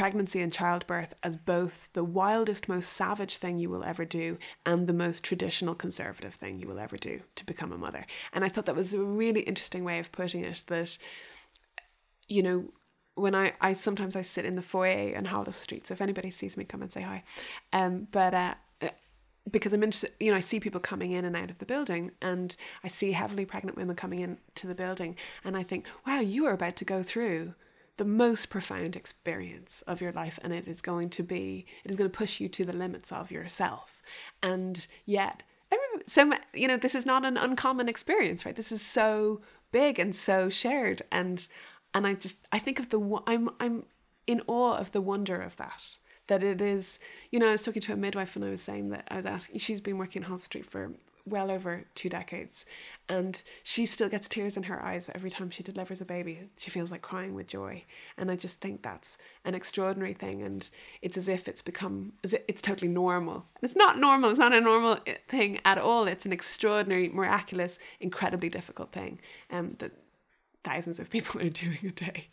[0.00, 4.86] pregnancy and childbirth as both the wildest, most savage thing you will ever do and
[4.86, 8.06] the most traditional conservative thing you will ever do to become a mother.
[8.32, 10.64] And I thought that was a really interesting way of putting it.
[10.68, 10.96] That
[12.28, 12.72] you know
[13.14, 15.86] when I, I sometimes I sit in the foyer on Holles Street.
[15.86, 17.22] So if anybody sees me, come and say hi.
[17.74, 18.54] Um, but uh,
[19.50, 22.12] because I'm interested, you know, I see people coming in and out of the building,
[22.22, 26.46] and I see heavily pregnant women coming into the building, and I think, wow, you
[26.46, 27.52] are about to go through
[28.00, 31.98] the most profound experience of your life, and it is going to be, it is
[31.98, 34.02] going to push you to the limits of yourself,
[34.42, 35.42] and yet,
[36.06, 38.56] so you know, this is not an uncommon experience, right?
[38.56, 41.46] This is so big and so shared, and
[41.92, 43.84] and I just, I think of the, I'm, I'm
[44.26, 45.82] in awe of the wonder of that
[46.28, 46.98] that it is,
[47.30, 49.26] you know, I was talking to a midwife and I was saying that I was
[49.26, 50.94] asking, she's been working in Holles Street for
[51.26, 52.64] well over two decades
[53.08, 56.48] and she still gets tears in her eyes every time she delivers a baby.
[56.56, 57.84] She feels like crying with joy.
[58.16, 60.42] And I just think that's an extraordinary thing.
[60.42, 60.70] And
[61.02, 63.46] it's as if it's become, it's totally normal.
[63.62, 66.06] It's not normal, it's not a normal eh, thing at all.
[66.06, 69.18] It's an extraordinary, miraculous, incredibly difficult thing
[69.50, 69.90] um, that
[70.62, 72.28] thousands of people are doing a day.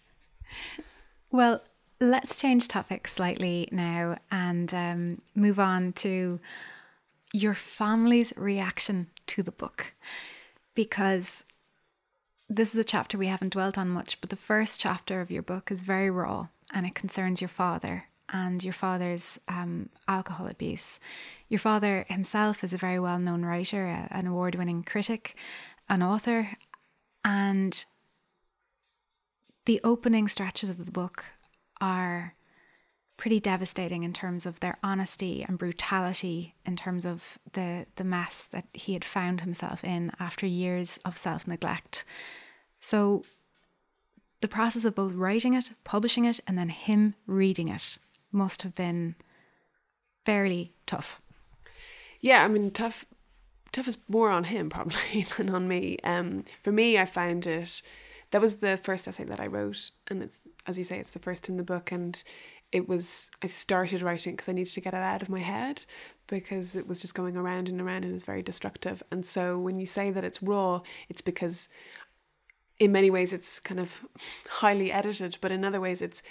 [1.31, 1.63] Well,
[1.99, 6.39] Let's change topic slightly now and um, move on to
[7.33, 9.93] your family's reaction to the book.
[10.75, 11.43] Because
[12.49, 15.41] this is a chapter we haven't dwelt on much, but the first chapter of your
[15.41, 20.99] book is very raw and it concerns your father and your father's um, alcohol abuse.
[21.49, 25.35] Your father himself is a very well known writer, an award winning critic,
[25.89, 26.49] an author,
[27.23, 27.85] and
[29.65, 31.25] the opening stretches of the book
[31.81, 32.33] are
[33.17, 38.47] pretty devastating in terms of their honesty and brutality in terms of the the mess
[38.51, 42.05] that he had found himself in after years of self-neglect.
[42.79, 43.25] So
[44.41, 47.97] the process of both writing it, publishing it and then him reading it
[48.31, 49.15] must have been
[50.23, 51.19] fairly tough.
[52.21, 53.05] Yeah, I mean tough
[53.71, 55.97] tough is more on him probably than on me.
[56.03, 57.81] Um for me I found it
[58.31, 61.19] that was the first essay that I wrote, and it's as you say, it's the
[61.19, 62.21] first in the book, and
[62.71, 65.83] it was I started writing because I needed to get it out of my head
[66.27, 69.01] because it was just going around and around and it's very destructive.
[69.11, 71.69] And so when you say that it's raw, it's because
[72.79, 73.99] in many ways it's kind of
[74.49, 76.21] highly edited, but in other ways it's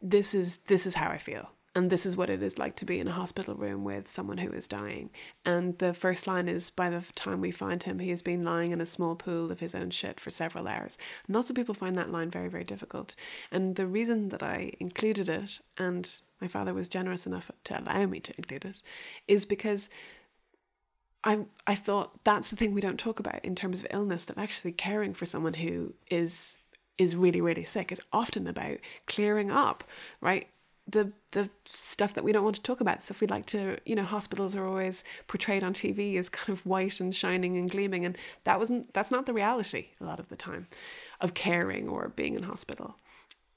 [0.00, 2.84] this is this is how I feel and this is what it is like to
[2.84, 5.10] be in a hospital room with someone who is dying.
[5.44, 8.72] And the first line is by the time we find him, he has been lying
[8.72, 10.98] in a small pool of his own shit for several hours.
[11.26, 13.14] And Lots of people find that line very, very difficult.
[13.52, 18.04] And the reason that I included it, and my father was generous enough to allow
[18.06, 18.82] me to include it,
[19.28, 19.88] is because
[21.22, 24.38] I I thought that's the thing we don't talk about in terms of illness, that
[24.38, 26.56] actually caring for someone who is
[26.98, 29.84] is really, really sick is often about clearing up,
[30.20, 30.48] right?
[30.90, 33.02] The the stuff that we don't want to talk about.
[33.02, 36.64] Stuff we'd like to, you know, hospitals are always portrayed on TV as kind of
[36.66, 40.28] white and shining and gleaming, and that wasn't that's not the reality a lot of
[40.28, 40.66] the time
[41.20, 42.96] of caring or being in hospital.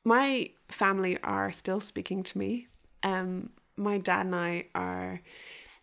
[0.05, 2.67] my family are still speaking to me.
[3.03, 5.21] Um, my dad and I are.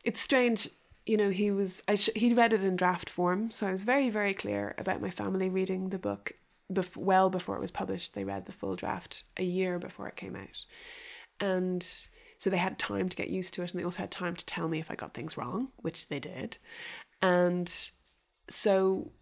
[0.04, 0.68] It's strange,
[1.06, 1.30] you know.
[1.30, 1.82] He was.
[1.88, 5.00] I sh- he read it in draft form, so I was very, very clear about
[5.02, 6.32] my family reading the book.
[6.72, 10.16] Bef- well before it was published, they read the full draft a year before it
[10.16, 10.64] came out,
[11.40, 11.82] and
[12.38, 14.44] so they had time to get used to it, and they also had time to
[14.44, 16.58] tell me if I got things wrong, which they did,
[17.22, 17.90] and
[18.48, 19.12] so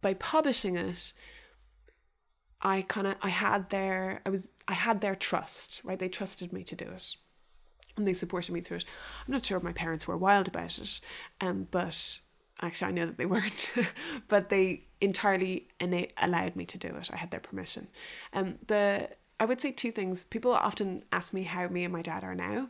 [0.00, 1.12] by publishing it,
[2.60, 5.98] I kind of I had their I was I had their trust, right?
[5.98, 7.16] They trusted me to do it,
[7.96, 8.84] and they supported me through it.
[9.26, 11.00] I'm not sure if my parents were wild about it,
[11.40, 12.20] um, but
[12.60, 13.72] actually I know that they weren't,
[14.28, 17.10] but they entirely ina- allowed me to do it.
[17.12, 17.88] I had their permission.
[18.32, 19.10] Um, the
[19.42, 20.22] I would say two things.
[20.22, 22.68] People often ask me how me and my dad are now,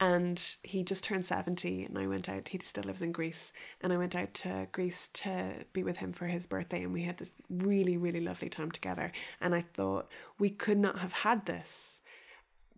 [0.00, 3.92] and he just turned 70 and i went out he still lives in greece and
[3.92, 7.16] i went out to greece to be with him for his birthday and we had
[7.16, 11.98] this really really lovely time together and i thought we could not have had this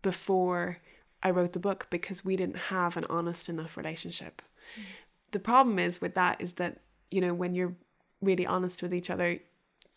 [0.01, 0.79] before
[1.23, 4.41] i wrote the book because we didn't have an honest enough relationship
[4.79, 4.85] mm.
[5.33, 6.79] the problem is with that is that
[7.11, 7.77] you know when you're
[8.23, 9.39] really honest with each other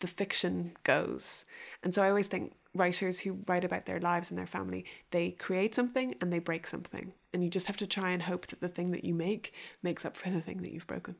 [0.01, 1.45] the fiction goes
[1.83, 5.31] and so i always think writers who write about their lives and their family, they
[5.31, 7.13] create something and they break something.
[7.33, 10.05] And you just have to try and hope that the thing that you make makes
[10.05, 11.15] up for the thing that you've broken.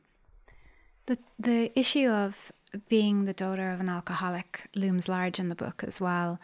[1.06, 2.52] The the issue of
[2.88, 6.40] being the daughter of an alcoholic looms large in the book as well.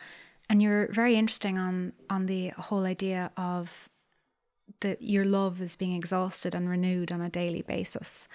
[0.49, 3.89] And you're very interesting on on the whole idea of
[4.81, 8.29] that your love is being exhausted and renewed on a daily basis.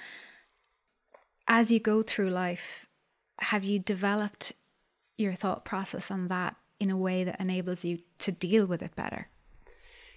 [1.47, 2.87] As you go through life,
[3.39, 4.53] have you developed
[5.17, 8.95] your thought process on that in a way that enables you to deal with it
[8.95, 9.29] better.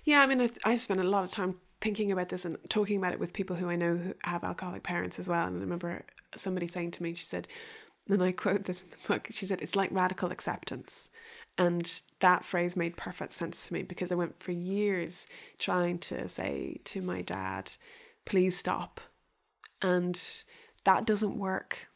[0.04, 2.96] Yeah, I mean, I, I spent a lot of time thinking about this and talking
[2.96, 5.46] about it with people who I know who have alcoholic parents as well.
[5.46, 6.04] And I remember
[6.34, 7.46] somebody saying to me, she said,
[8.08, 11.10] and I quote this in the book, she said, it's like radical acceptance.
[11.58, 15.26] And that phrase made perfect sense to me because I went for years
[15.58, 17.72] trying to say to my dad,
[18.24, 19.00] please stop.
[19.82, 20.20] And
[20.84, 21.87] that doesn't work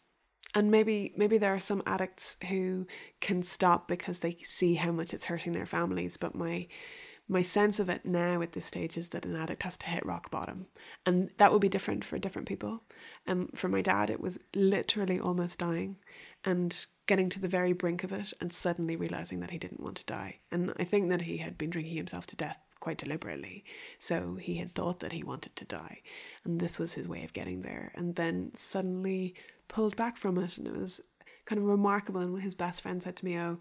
[0.54, 2.86] and maybe maybe there are some addicts who
[3.20, 6.66] can stop because they see how much it's hurting their families but my
[7.28, 10.04] my sense of it now at this stage is that an addict has to hit
[10.04, 10.66] rock bottom.
[11.06, 12.82] And that will be different for different people.
[13.26, 15.96] And um, for my dad it was literally almost dying
[16.44, 19.96] and getting to the very brink of it and suddenly realizing that he didn't want
[19.96, 20.40] to die.
[20.50, 23.64] And i think that he had been drinking himself to death quite deliberately
[23.98, 25.98] so he had thought that he wanted to die
[26.44, 29.34] and this was his way of getting there and then suddenly
[29.72, 31.00] pulled back from it, and it was
[31.46, 32.20] kind of remarkable.
[32.20, 33.58] And his best friend said to me, "Oh,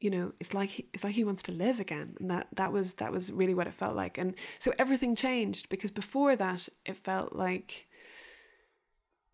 [0.00, 2.72] you know, it's like he, it's like he wants to live again," and that that
[2.72, 4.16] was that was really what it felt like.
[4.16, 7.88] And so everything changed because before that, it felt like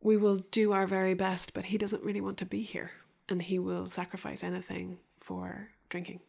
[0.00, 2.92] we will do our very best, but he doesn't really want to be here,
[3.28, 6.20] and he will sacrifice anything for drinking.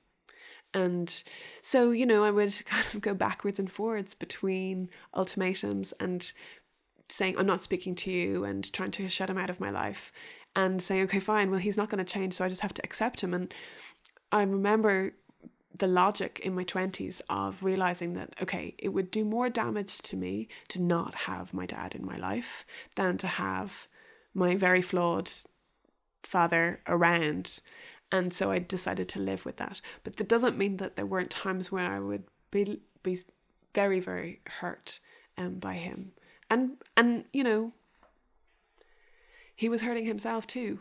[0.74, 1.24] And
[1.62, 6.32] so, you know, I would kind of go backwards and forwards between ultimatums and
[7.10, 10.12] saying, I'm not speaking to you and trying to shut him out of my life
[10.56, 12.84] and saying, okay, fine, well, he's not going to change, so I just have to
[12.84, 13.34] accept him.
[13.34, 13.54] And
[14.32, 15.14] I remember
[15.78, 20.18] the logic in my 20s of realizing that, okay, it would do more damage to
[20.18, 22.66] me to not have my dad in my life
[22.96, 23.88] than to have
[24.34, 25.32] my very flawed
[26.24, 27.60] father around.
[28.12, 29.82] And so I decided to live with that.
[30.04, 33.20] But that doesn't mean that there weren't times when I would be, be
[33.74, 35.00] very, very hurt
[35.38, 36.12] um, by him.
[36.50, 37.74] And and you know
[39.56, 40.80] he was hurting himself too.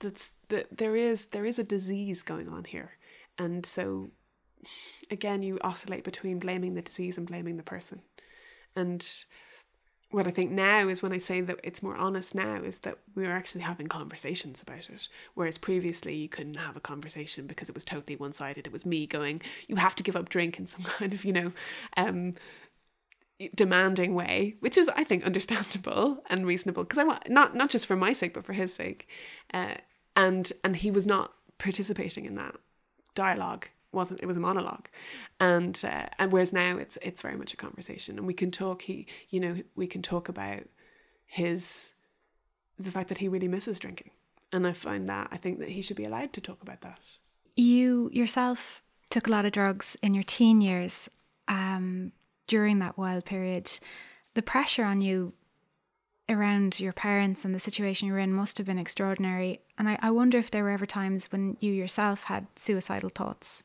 [0.00, 2.92] That's that there is there is a disease going on here.
[3.38, 4.10] And so
[5.10, 8.00] again you oscillate between blaming the disease and blaming the person.
[8.74, 9.06] And
[10.14, 12.98] what I think now is when I say that it's more honest now is that
[13.16, 15.08] we're actually having conversations about it.
[15.34, 18.66] Whereas previously you couldn't have a conversation because it was totally one sided.
[18.66, 21.32] It was me going, you have to give up drink in some kind of, you
[21.32, 21.52] know,
[21.96, 22.34] um,
[23.56, 27.86] demanding way, which is I think understandable and reasonable because I want not not just
[27.86, 29.08] for my sake but for his sake,
[29.52, 29.74] uh,
[30.14, 32.54] and and he was not participating in that
[33.16, 34.88] dialogue wasn't it was a monologue
[35.40, 38.82] and uh, and whereas now it's it's very much a conversation and we can talk
[38.82, 40.62] he you know we can talk about
[41.26, 41.94] his
[42.78, 44.10] the fact that he really misses drinking
[44.52, 47.00] and I find that I think that he should be allowed to talk about that
[47.56, 51.08] you yourself took a lot of drugs in your teen years
[51.48, 52.12] um,
[52.46, 53.70] during that wild period,
[54.34, 55.32] the pressure on you
[56.28, 59.60] around your parents and the situation you're in must have been extraordinary.
[59.78, 63.62] And I, I wonder if there were ever times when you yourself had suicidal thoughts.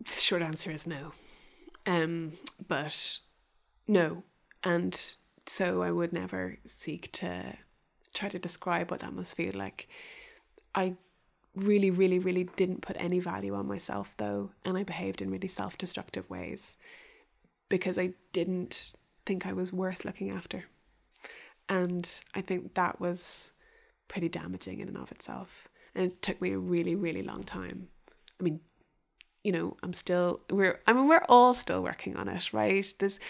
[0.00, 1.12] The short answer is no.
[1.86, 2.32] Um,
[2.66, 3.18] but
[3.86, 4.22] no.
[4.62, 5.14] And
[5.46, 7.56] so I would never seek to
[8.14, 9.88] try to describe what that must feel like.
[10.74, 10.94] I
[11.54, 15.48] really, really, really didn't put any value on myself though, and I behaved in really
[15.48, 16.76] self destructive ways
[17.68, 18.92] because I didn't
[19.26, 20.64] think I was worth looking after.
[21.68, 23.52] And I think that was
[24.08, 25.68] pretty damaging in and of itself.
[25.94, 27.88] And it took me a really, really long time.
[28.38, 28.60] I mean,
[29.44, 32.92] you know, I'm still we're I mean we're all still working on it, right?
[32.98, 33.20] There's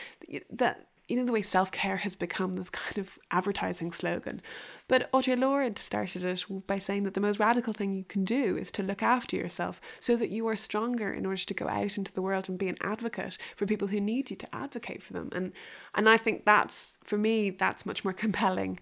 [0.51, 4.41] that you know the way self-care has become this kind of advertising slogan
[4.89, 8.57] but audre lorde started it by saying that the most radical thing you can do
[8.57, 11.99] is to look after yourself so that you are stronger in order to go out
[11.99, 15.13] into the world and be an advocate for people who need you to advocate for
[15.13, 15.53] them and
[15.95, 18.79] and i think that's for me that's much more compelling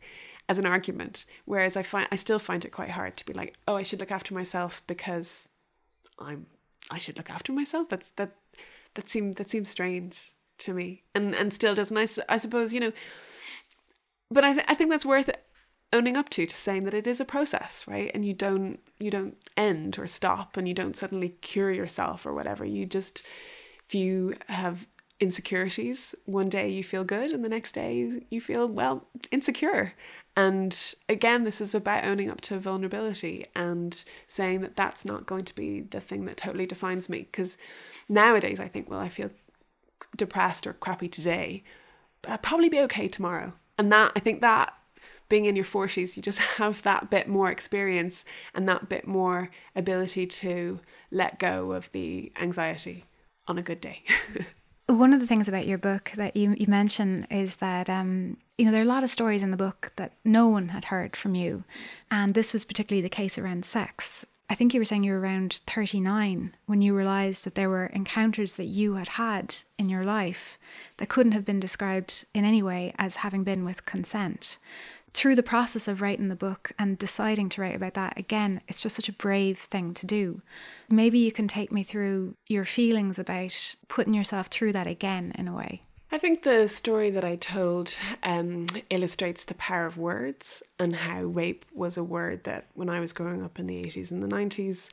[0.49, 3.57] as an argument whereas i find i still find it quite hard to be like
[3.66, 5.49] oh i should look after myself because
[6.18, 6.47] i'm
[6.93, 7.88] i should look after myself.
[7.88, 8.36] That's that
[8.95, 11.99] that seems that seems strange to me and and still doesn't.
[11.99, 12.93] I, I suppose you know
[14.30, 15.30] but I, th- I think that's worth
[15.93, 18.11] owning up to to saying that it is a process right?
[18.14, 22.32] And you don't you don't end or stop and you don't suddenly cure yourself or
[22.32, 22.64] whatever.
[22.64, 23.24] You just
[23.86, 24.86] if you have
[25.20, 29.95] insecurities one day you feel good and the next day you feel well insecure
[30.37, 35.45] and again this is about owning up to vulnerability and saying that that's not going
[35.45, 37.57] to be the thing that totally defines me because
[38.09, 39.30] nowadays i think well i feel
[40.16, 41.62] depressed or crappy today,
[42.20, 43.55] but I'll probably be okay tomorrow.
[43.78, 44.74] And that, I think that
[45.28, 48.24] being in your 40s, you just have that bit more experience
[48.55, 50.80] and that bit more ability to
[51.11, 53.05] let go of the anxiety
[53.49, 54.03] on a good day.
[54.93, 58.66] One of the things about your book that you, you mention is that, um, you
[58.66, 61.16] know, there are a lot of stories in the book that no one had heard
[61.16, 61.64] from you.
[62.11, 64.26] And this was particularly the case around sex.
[64.51, 67.86] I think you were saying you were around 39 when you realized that there were
[67.86, 70.59] encounters that you had had in your life
[70.99, 74.59] that couldn't have been described in any way as having been with consent.
[75.14, 78.80] Through the process of writing the book and deciding to write about that, again, it's
[78.80, 80.40] just such a brave thing to do.
[80.88, 85.48] Maybe you can take me through your feelings about putting yourself through that again in
[85.48, 85.82] a way.
[86.14, 91.22] I think the story that I told um, illustrates the power of words and how
[91.22, 94.28] rape was a word that, when I was growing up in the 80s and the
[94.28, 94.90] 90s,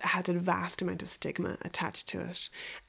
[0.00, 2.48] had a vast amount of stigma attached to it.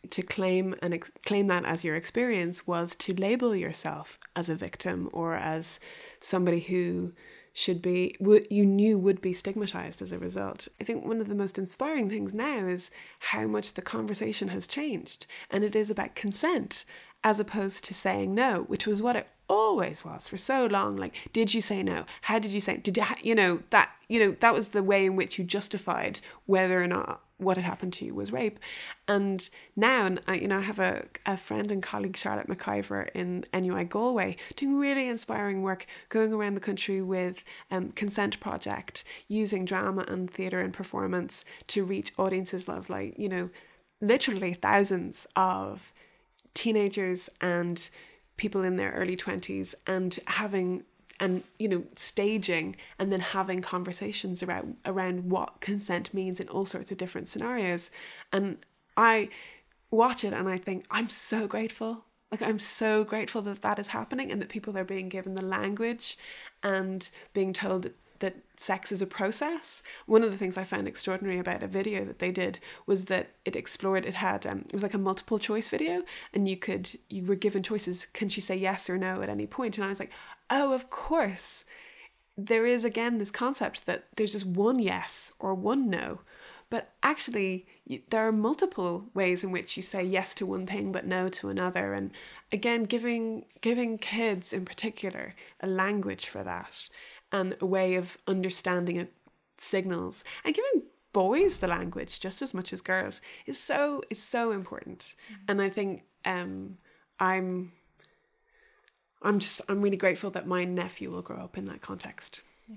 [0.10, 4.56] To claim and ex- claim that as your experience was to label yourself as a
[4.56, 5.80] victim or as
[6.20, 7.14] somebody who
[7.54, 8.16] should be
[8.52, 10.68] you knew would be stigmatized as a result.
[10.80, 14.68] I think one of the most inspiring things now is how much the conversation has
[14.68, 16.86] changed and it is about consent
[17.24, 20.98] as opposed to saying no, which was what it always was for so long.
[20.98, 22.06] Like, did you say no?
[22.22, 22.78] How did you say?
[22.78, 26.22] Did you, you know that you know that was the way in which you justified
[26.46, 28.60] whether or not what had happened to you was rape.
[29.08, 33.10] And now, and I, you know, I have a, a friend and colleague, Charlotte McIvor
[33.14, 39.04] in NUI Galway, doing really inspiring work, going around the country with um, Consent Project,
[39.28, 43.50] using drama and theatre and performance to reach audiences of like, you know,
[44.02, 45.94] literally thousands of
[46.54, 47.90] teenagers and
[48.38, 50.84] people in their early 20s and having
[51.20, 56.66] and you know staging and then having conversations around around what consent means in all
[56.66, 57.90] sorts of different scenarios.
[58.32, 58.58] And
[58.96, 59.30] i
[59.90, 62.06] watch it and i think i'm so grateful.
[62.32, 65.46] Like i'm so grateful that that is happening and that people are being given the
[65.46, 66.18] language
[66.62, 69.84] and being told that that sex is a process.
[70.06, 73.30] One of the things I found extraordinary about a video that they did was that
[73.46, 74.06] it explored.
[74.06, 76.04] It had um, it was like a multiple choice video,
[76.34, 78.08] and you could you were given choices.
[78.14, 79.78] Can she say yes or no at any point?
[79.78, 80.14] And I was like,
[80.50, 81.66] oh, of course.
[82.40, 86.20] There is again this concept that there's just one yes or one no,
[86.70, 90.92] but actually you, there are multiple ways in which you say yes to one thing
[90.92, 91.94] but no to another.
[91.94, 92.12] And
[92.52, 96.90] again, giving giving kids in particular a language for that
[97.38, 99.08] and a way of understanding
[99.58, 100.84] signals and giving
[101.14, 105.44] boys the language just as much as girls is so is so important mm-hmm.
[105.48, 106.78] and i think um
[107.20, 107.72] i'm
[109.22, 112.76] i'm just i'm really grateful that my nephew will grow up in that context yeah.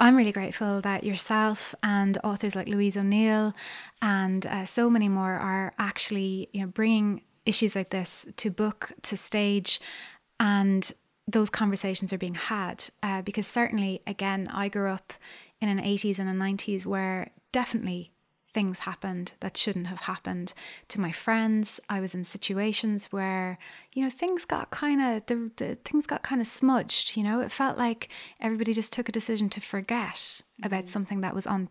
[0.00, 3.54] I'm really grateful that yourself and authors like Louise O'Neill
[4.02, 8.92] and uh, so many more are actually, you know, bringing issues like this to book,
[9.02, 9.80] to stage,
[10.40, 10.92] and
[11.26, 15.12] those conversations are being had uh, because certainly again i grew up
[15.60, 18.12] in an 80s and a 90s where definitely
[18.52, 20.54] things happened that shouldn't have happened
[20.88, 23.58] to my friends i was in situations where
[23.92, 27.40] you know things got kind of the, the things got kind of smudged you know
[27.40, 28.08] it felt like
[28.40, 30.88] everybody just took a decision to forget about mm.
[30.88, 31.68] something that was on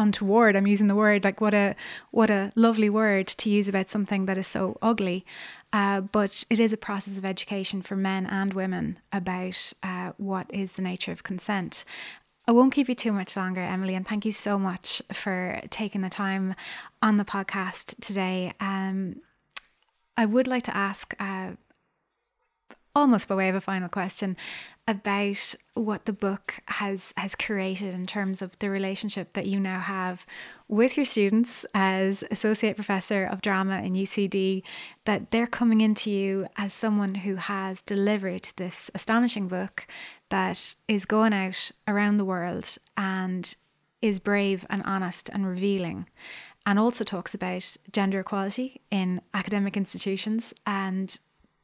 [0.00, 1.74] untoward i'm using the word like what a
[2.10, 5.24] what a lovely word to use about something that is so ugly.
[5.72, 10.46] Uh, but it is a process of education for men and women about uh, what
[10.50, 11.84] is the nature of consent.
[12.48, 16.00] I won't keep you too much longer, Emilie, and thank you so much for taking
[16.00, 16.56] the time
[17.00, 18.52] on the podcast today.
[18.58, 19.20] Um,
[20.16, 21.52] I would like to ask, uh,
[22.94, 24.36] almost by way of a final question,
[24.88, 29.78] about what the book has has created in terms of the relationship that you now
[29.78, 30.26] have
[30.68, 34.62] with your students as associate professor of drama in UCD
[35.04, 39.86] that they're coming into you as someone who has delivered this astonishing book
[40.30, 43.54] that is going out around the world and
[44.02, 46.06] is brave and honest and revealing
[46.66, 51.18] and also talks about gender equality in academic institutions and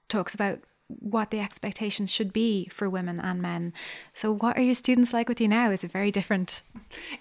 [0.09, 3.73] talks about what the expectations should be for women and men.
[4.15, 5.71] So, what are your students like with you now?
[5.71, 6.63] Is it very different?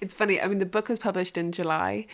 [0.02, 0.40] It's funny.
[0.40, 2.06] I mean, the book was published in July,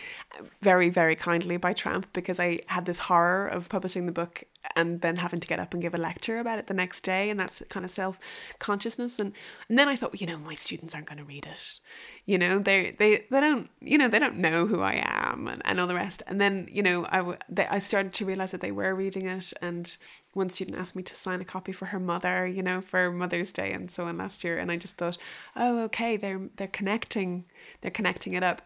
[0.60, 4.44] very, very kindly by Tramp, because I had this horror of publishing the book
[4.76, 7.28] and then having to get up and give a lecture about it the next day.
[7.28, 8.18] And that's kind of self
[8.58, 9.18] consciousness.
[9.18, 9.32] And,
[9.68, 11.78] and then I thought, well, you know, my students aren't going to read it.
[12.24, 15.60] You know, they, they, they don't, you know, they don't know who I am and,
[15.64, 16.22] and all the rest.
[16.28, 19.52] And then, you know, I, they, I started to realize that they were reading it
[19.60, 19.96] and
[20.32, 23.50] one student asked me to sign a copy for her mother, you know, for Mother's
[23.50, 24.58] Day and so on last year.
[24.58, 25.18] And I just thought,
[25.56, 27.44] oh, okay, they're they're connecting,
[27.80, 28.62] they're connecting it up.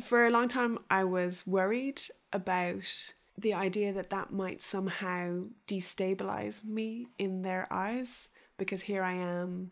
[0.00, 2.02] For a long time, I was worried
[2.32, 9.12] about the idea that that might somehow destabilize me in their eyes, because here I
[9.12, 9.70] am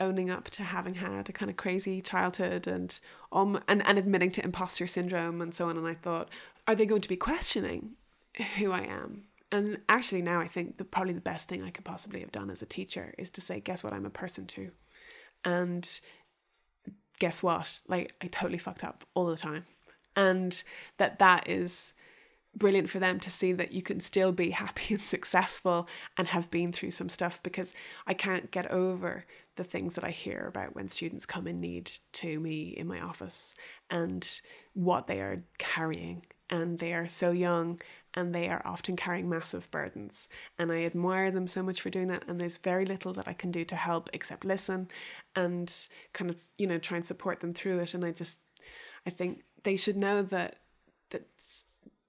[0.00, 2.98] owning up to having had a kind of crazy childhood and
[3.32, 5.76] um and, and admitting to imposter syndrome and so on.
[5.76, 6.28] And I thought,
[6.66, 7.92] are they going to be questioning
[8.58, 9.24] who I am?
[9.52, 12.50] And actually, now I think that probably the best thing I could possibly have done
[12.50, 14.72] as a teacher is to say, guess what, I'm a person too.
[15.44, 15.88] And
[17.20, 19.66] guess what, like I totally fucked up all the time.
[20.16, 20.60] And
[20.96, 21.92] that that is
[22.56, 26.50] brilliant for them to see that you can still be happy and successful and have
[26.50, 27.72] been through some stuff because
[28.06, 29.24] I can't get over
[29.56, 33.00] the things that I hear about when students come in need to me in my
[33.00, 33.54] office
[33.90, 34.40] and
[34.74, 37.80] what they are carrying and they are so young
[38.14, 40.28] and they are often carrying massive burdens.
[40.58, 42.24] And I admire them so much for doing that.
[42.28, 44.88] And there's very little that I can do to help except listen
[45.34, 45.72] and
[46.12, 47.94] kind of, you know, try and support them through it.
[47.94, 48.38] And I just,
[49.06, 50.56] I think they should know that
[51.10, 51.28] that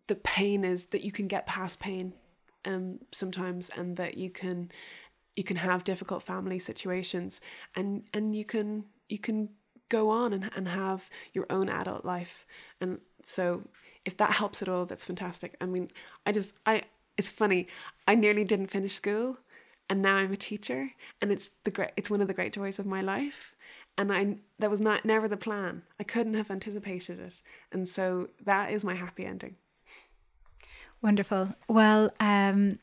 [0.08, 2.14] the pain is that you can get past pain
[2.66, 4.72] um sometimes and that you can
[5.36, 7.42] you can have difficult family situations
[7.76, 9.50] and and you can you can
[9.90, 12.46] go on and, and have your own adult life
[12.82, 13.62] and so
[14.06, 15.58] if that helps at all, that's fantastic.
[15.60, 15.90] I mean,
[16.26, 16.84] I just, I,
[17.18, 17.68] it's funny.
[18.08, 19.40] I nearly didn't finish school
[19.90, 22.80] and now I'm a teacher and it's the great, it's one of the great joys
[22.80, 23.56] of my life.
[23.98, 25.84] And I, that was not, never the plan.
[26.00, 27.42] I couldn't have anticipated it.
[27.72, 29.56] And so that is my happy ending.
[31.02, 31.56] Wonderful.
[31.68, 32.80] Well, um,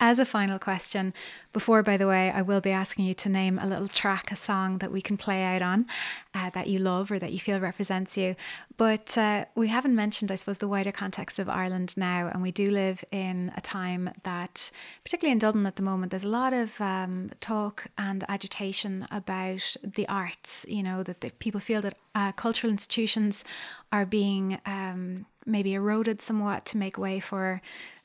[0.00, 1.12] as a final question,
[1.52, 4.36] before, by the way, I will be asking you to name a little track, a
[4.36, 5.86] song that we can play out on
[6.34, 8.36] uh, that you love or that you feel represents you.
[8.76, 12.28] But uh, we haven't mentioned, I suppose, the wider context of Ireland now.
[12.32, 14.70] And we do live in a time that,
[15.02, 19.76] particularly in Dublin at the moment, there's a lot of um, talk and agitation about
[19.82, 23.42] the arts, you know, that the, people feel that uh, cultural institutions
[23.90, 27.60] are being um, maybe eroded somewhat to make way for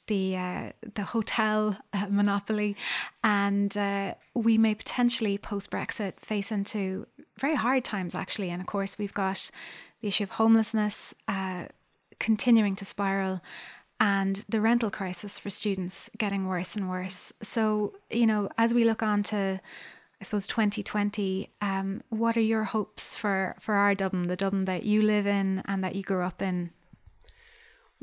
[0.07, 2.75] the uh, the hotel uh, monopoly,
[3.23, 7.07] and uh, we may potentially post Brexit face into
[7.39, 8.49] very hard times actually.
[8.49, 9.49] And of course, we've got
[10.01, 11.65] the issue of homelessness uh,
[12.19, 13.41] continuing to spiral.
[13.99, 17.31] And the rental crisis for students getting worse and worse.
[17.41, 19.61] So, you know, as we look on to
[20.23, 21.49] I suppose 2020.
[21.59, 25.61] Um, what are your hopes for for our Dublin, the Dublin that you live in
[25.65, 26.71] and that you grew up in?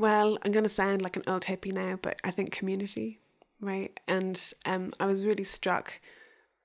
[0.01, 3.21] Well, I'm going to sound like an old hippie now, but I think community,
[3.61, 4.01] right?
[4.09, 6.01] And um, I was really struck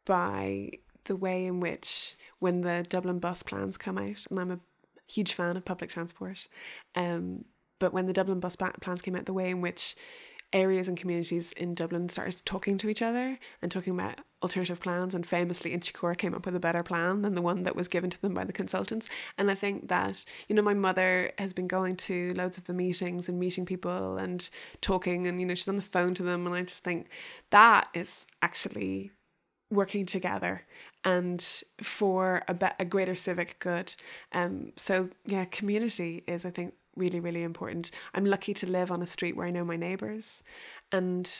[0.05, 0.69] by
[1.03, 4.59] the way in which, when the Dublin bus plans come out, and I'm a
[5.11, 6.47] huge fan of public transport,
[6.95, 7.43] um,
[7.77, 9.97] but when the Dublin bus plans came out, the way in which
[10.53, 15.13] areas and communities in Dublin started talking to each other and talking about alternative plans.
[15.13, 18.09] And famously, Inchicore came up with a better plan than the one that was given
[18.09, 19.09] to them by the consultants.
[19.38, 22.73] And I think that, you know, my mother has been going to loads of the
[22.73, 24.49] meetings and meeting people and
[24.81, 26.45] talking, and, you know, she's on the phone to them.
[26.45, 27.07] And I just think
[27.51, 29.11] that is actually
[29.72, 30.65] working together
[31.03, 31.41] and
[31.81, 33.95] for a, be- a greater civic good.
[34.31, 37.91] Um, so, yeah, community is, I think, really, really important.
[38.13, 40.43] I'm lucky to live on a street where I know my neighbours.
[40.91, 41.31] And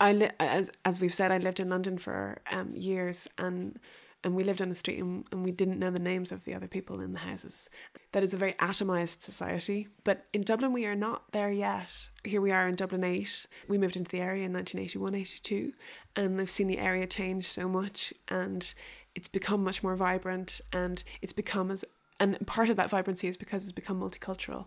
[0.00, 3.78] I li- as as we've said, I lived in London for um, years and
[4.24, 6.54] and we lived on a street and, and we didn't know the names of the
[6.54, 7.68] other people in the houses.
[8.12, 9.88] That is a very atomized society.
[10.04, 12.08] But in Dublin, we are not there yet.
[12.24, 13.46] Here we are in Dublin 8.
[13.66, 15.72] We moved into the area in 1981 82,
[16.14, 18.14] and I've seen the area change so much.
[18.28, 18.72] And
[19.14, 21.84] it's become much more vibrant and it's become as
[22.22, 24.66] and part of that vibrancy is because it's become multicultural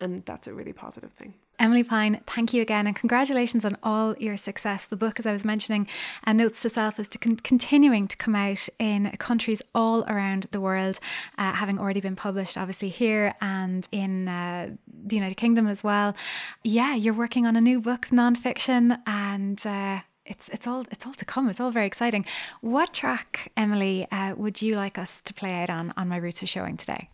[0.00, 1.34] and that's a really positive thing.
[1.58, 4.86] Emilie Pine, thank you again and congratulations on all your success.
[4.86, 5.86] The book, as I was mentioning,
[6.24, 10.48] and Notes to Self, is to con- continuing to come out in countries all around
[10.50, 10.98] the world,
[11.38, 14.70] uh, having already been published, obviously, here and in uh,
[15.06, 16.16] the United Kingdom as well.
[16.64, 19.64] Yeah, you're working on a new book, nonfiction, and.
[19.64, 21.48] Uh, it's it's all it's all to come.
[21.48, 22.24] It's all very exciting.
[22.60, 26.42] What track, Emilie, uh, would you like us to play out on on my roots
[26.42, 27.10] of showing today?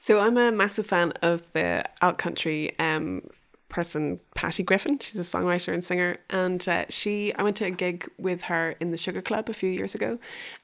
[0.00, 3.22] So I'm a massive fan of the out country um,
[3.68, 4.98] person Patty Griffin.
[4.98, 8.74] She's a songwriter and singer, and uh, she I went to a gig with her
[8.80, 10.18] in the Sugar Club a few years ago,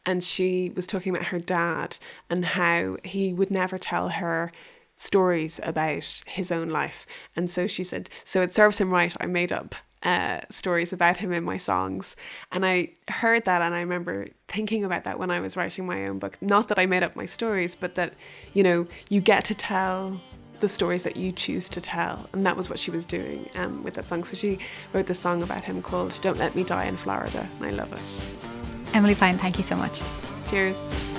[0.04, 1.98] and she was talking about her dad
[2.28, 4.52] and how he would never tell her
[4.96, 9.14] stories about his own life, and so she said, so it serves him right.
[9.20, 12.16] I made up uh, stories about him in my songs.
[12.52, 16.06] And I heard that and I remember thinking about that when I was writing my
[16.06, 16.38] own book.
[16.40, 18.14] Not that I made up my stories, but that,
[18.54, 20.20] you know, you get to tell
[20.60, 22.28] the stories that you choose to tell.
[22.32, 24.24] And that was what she was doing um, with that song.
[24.24, 24.58] So she
[24.92, 27.48] wrote this song about him called Don't Let Me Die in Florida.
[27.56, 28.94] And I love it.
[28.94, 30.02] Emilie Pine, thank you so much.
[30.48, 31.09] Cheers.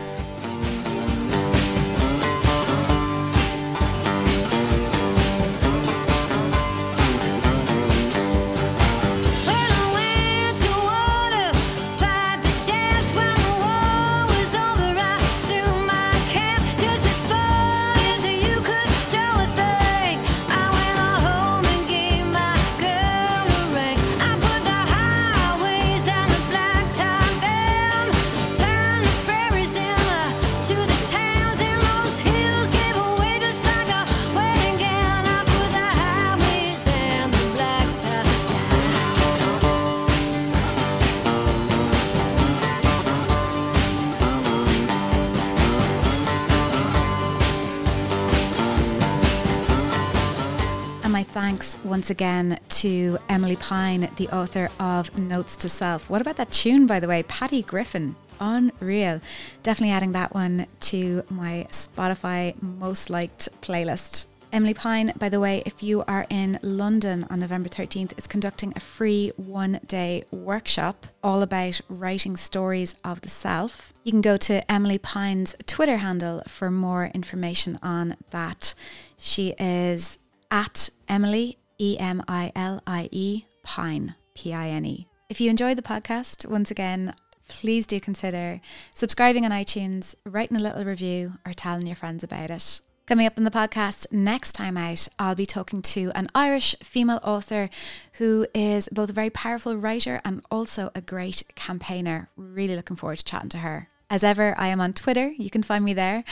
[52.01, 56.09] Once again to Emilie Pine, the author of Notes to Self.
[56.09, 57.21] What about that tune, by the way?
[57.21, 58.15] Patty Griffin.
[58.39, 59.21] Unreal.
[59.61, 64.25] Definitely adding that one to my Spotify most liked playlist.
[64.51, 68.73] Emilie Pine, by the way, if you are in London on November 13th, is conducting
[68.75, 73.93] a free one day workshop all about writing stories of the self.
[74.03, 78.73] You can go to Emilie Pine's Twitter handle for more information on that.
[79.19, 80.17] She is
[80.49, 85.07] at Emilie, E M I L I E, Pine, P I N E.
[85.29, 87.15] If you enjoyed the podcast, once again,
[87.47, 88.61] please do consider
[88.93, 92.81] subscribing on iTunes, writing a little review, or telling your friends about it.
[93.07, 97.19] Coming up in the podcast next time out, I'll be talking to an Irish female
[97.23, 97.71] author
[98.19, 102.29] who is both a very powerful writer and also a great campaigner.
[102.37, 103.89] Really looking forward to chatting to her.
[104.11, 105.31] As ever, I am on Twitter.
[105.37, 106.25] You can find me there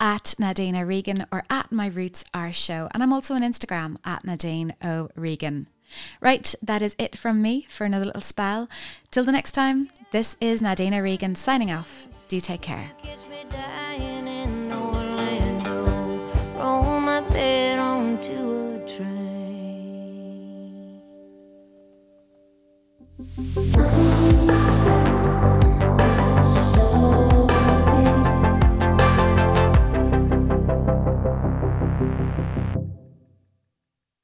[0.00, 2.88] at Nadine O'Regan or at My Roots Are Show.
[2.94, 5.66] And I'm also on Instagram at Nadine O'Regan.
[6.22, 8.70] Right, that is it from me for another little spell.
[9.10, 12.08] Till the next time, this is Nadine O'Regan signing off.
[12.28, 12.90] Do take care.